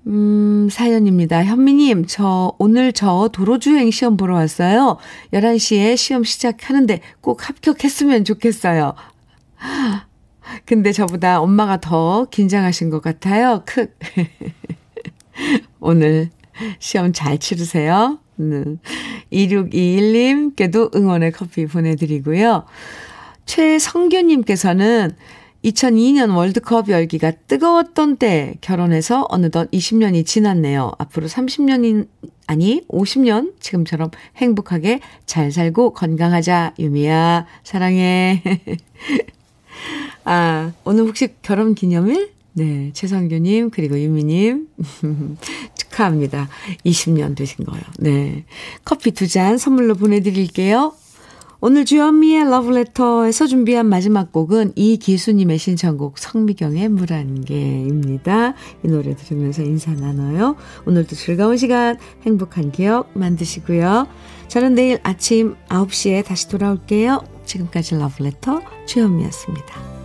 음, 0.07 0.69
사연입니다. 0.71 1.43
현미님, 1.43 2.05
저, 2.07 2.53
오늘 2.59 2.93
저 2.93 3.29
도로주행 3.33 3.91
시험 3.91 4.15
보러 4.15 4.35
왔어요. 4.35 4.97
11시에 5.33 5.97
시험 5.97 6.23
시작하는데 6.23 7.01
꼭 7.19 7.47
합격했으면 7.47 8.23
좋겠어요. 8.23 8.95
근데 10.65 10.93
저보다 10.93 11.41
엄마가 11.41 11.81
더 11.81 12.25
긴장하신 12.31 12.89
것 12.89 13.01
같아요. 13.01 13.63
크. 13.65 13.87
오늘 15.81 16.29
시험 16.79 17.11
잘 17.11 17.37
치르세요. 17.37 18.19
음, 18.39 18.79
2621님께도 19.33 20.95
응원의 20.95 21.33
커피 21.33 21.65
보내드리고요. 21.65 22.65
최성규님께서는 23.45 25.11
2002년 25.67 26.35
월드컵 26.35 26.89
열기가 26.89 27.31
뜨거웠던 27.47 28.17
때 28.17 28.55
결혼해서 28.61 29.25
어느덧 29.29 29.69
20년이 29.71 30.25
지났네요. 30.25 30.93
앞으로 30.97 31.27
30년인, 31.27 32.07
아니, 32.47 32.81
50년 32.87 33.53
지금처럼 33.59 34.11
행복하게 34.37 35.01
잘 35.25 35.51
살고 35.51 35.93
건강하자. 35.93 36.75
유미야, 36.79 37.45
사랑해. 37.63 38.41
아, 40.23 40.71
오늘 40.85 41.03
혹시 41.05 41.29
결혼 41.41 41.75
기념일? 41.75 42.31
네, 42.53 42.91
최성규님, 42.93 43.69
그리고 43.69 43.99
유미님. 43.99 44.67
축하합니다. 45.75 46.49
20년 46.85 47.35
되신 47.35 47.65
거예요. 47.65 47.83
네. 47.99 48.45
커피 48.83 49.11
두 49.11 49.27
잔 49.27 49.57
선물로 49.57 49.95
보내드릴게요. 49.95 50.93
오늘 51.59 51.85
주현미의 51.85 52.51
러브레터에서 52.51 53.47
준비한 53.47 53.87
마지막 53.87 54.31
곡은 54.31 54.73
이기수님의 54.75 55.57
신청곡 55.57 56.19
성미경의 56.19 56.89
물한 56.89 57.45
개입니다. 57.45 58.53
이 58.85 58.87
노래 58.87 59.15
들으면서 59.15 59.63
인사 59.63 59.91
나눠요. 59.91 60.55
오늘도 60.85 61.15
즐거운 61.15 61.57
시간, 61.57 61.97
행복한 62.23 62.71
기억 62.71 63.09
만드시고요. 63.17 64.07
저는 64.49 64.75
내일 64.75 64.99
아침 65.01 65.55
9시에 65.69 66.23
다시 66.23 66.47
돌아올게요. 66.47 67.23
지금까지 67.45 67.95
러브레터 67.95 68.61
주현미였습니다. 68.85 69.96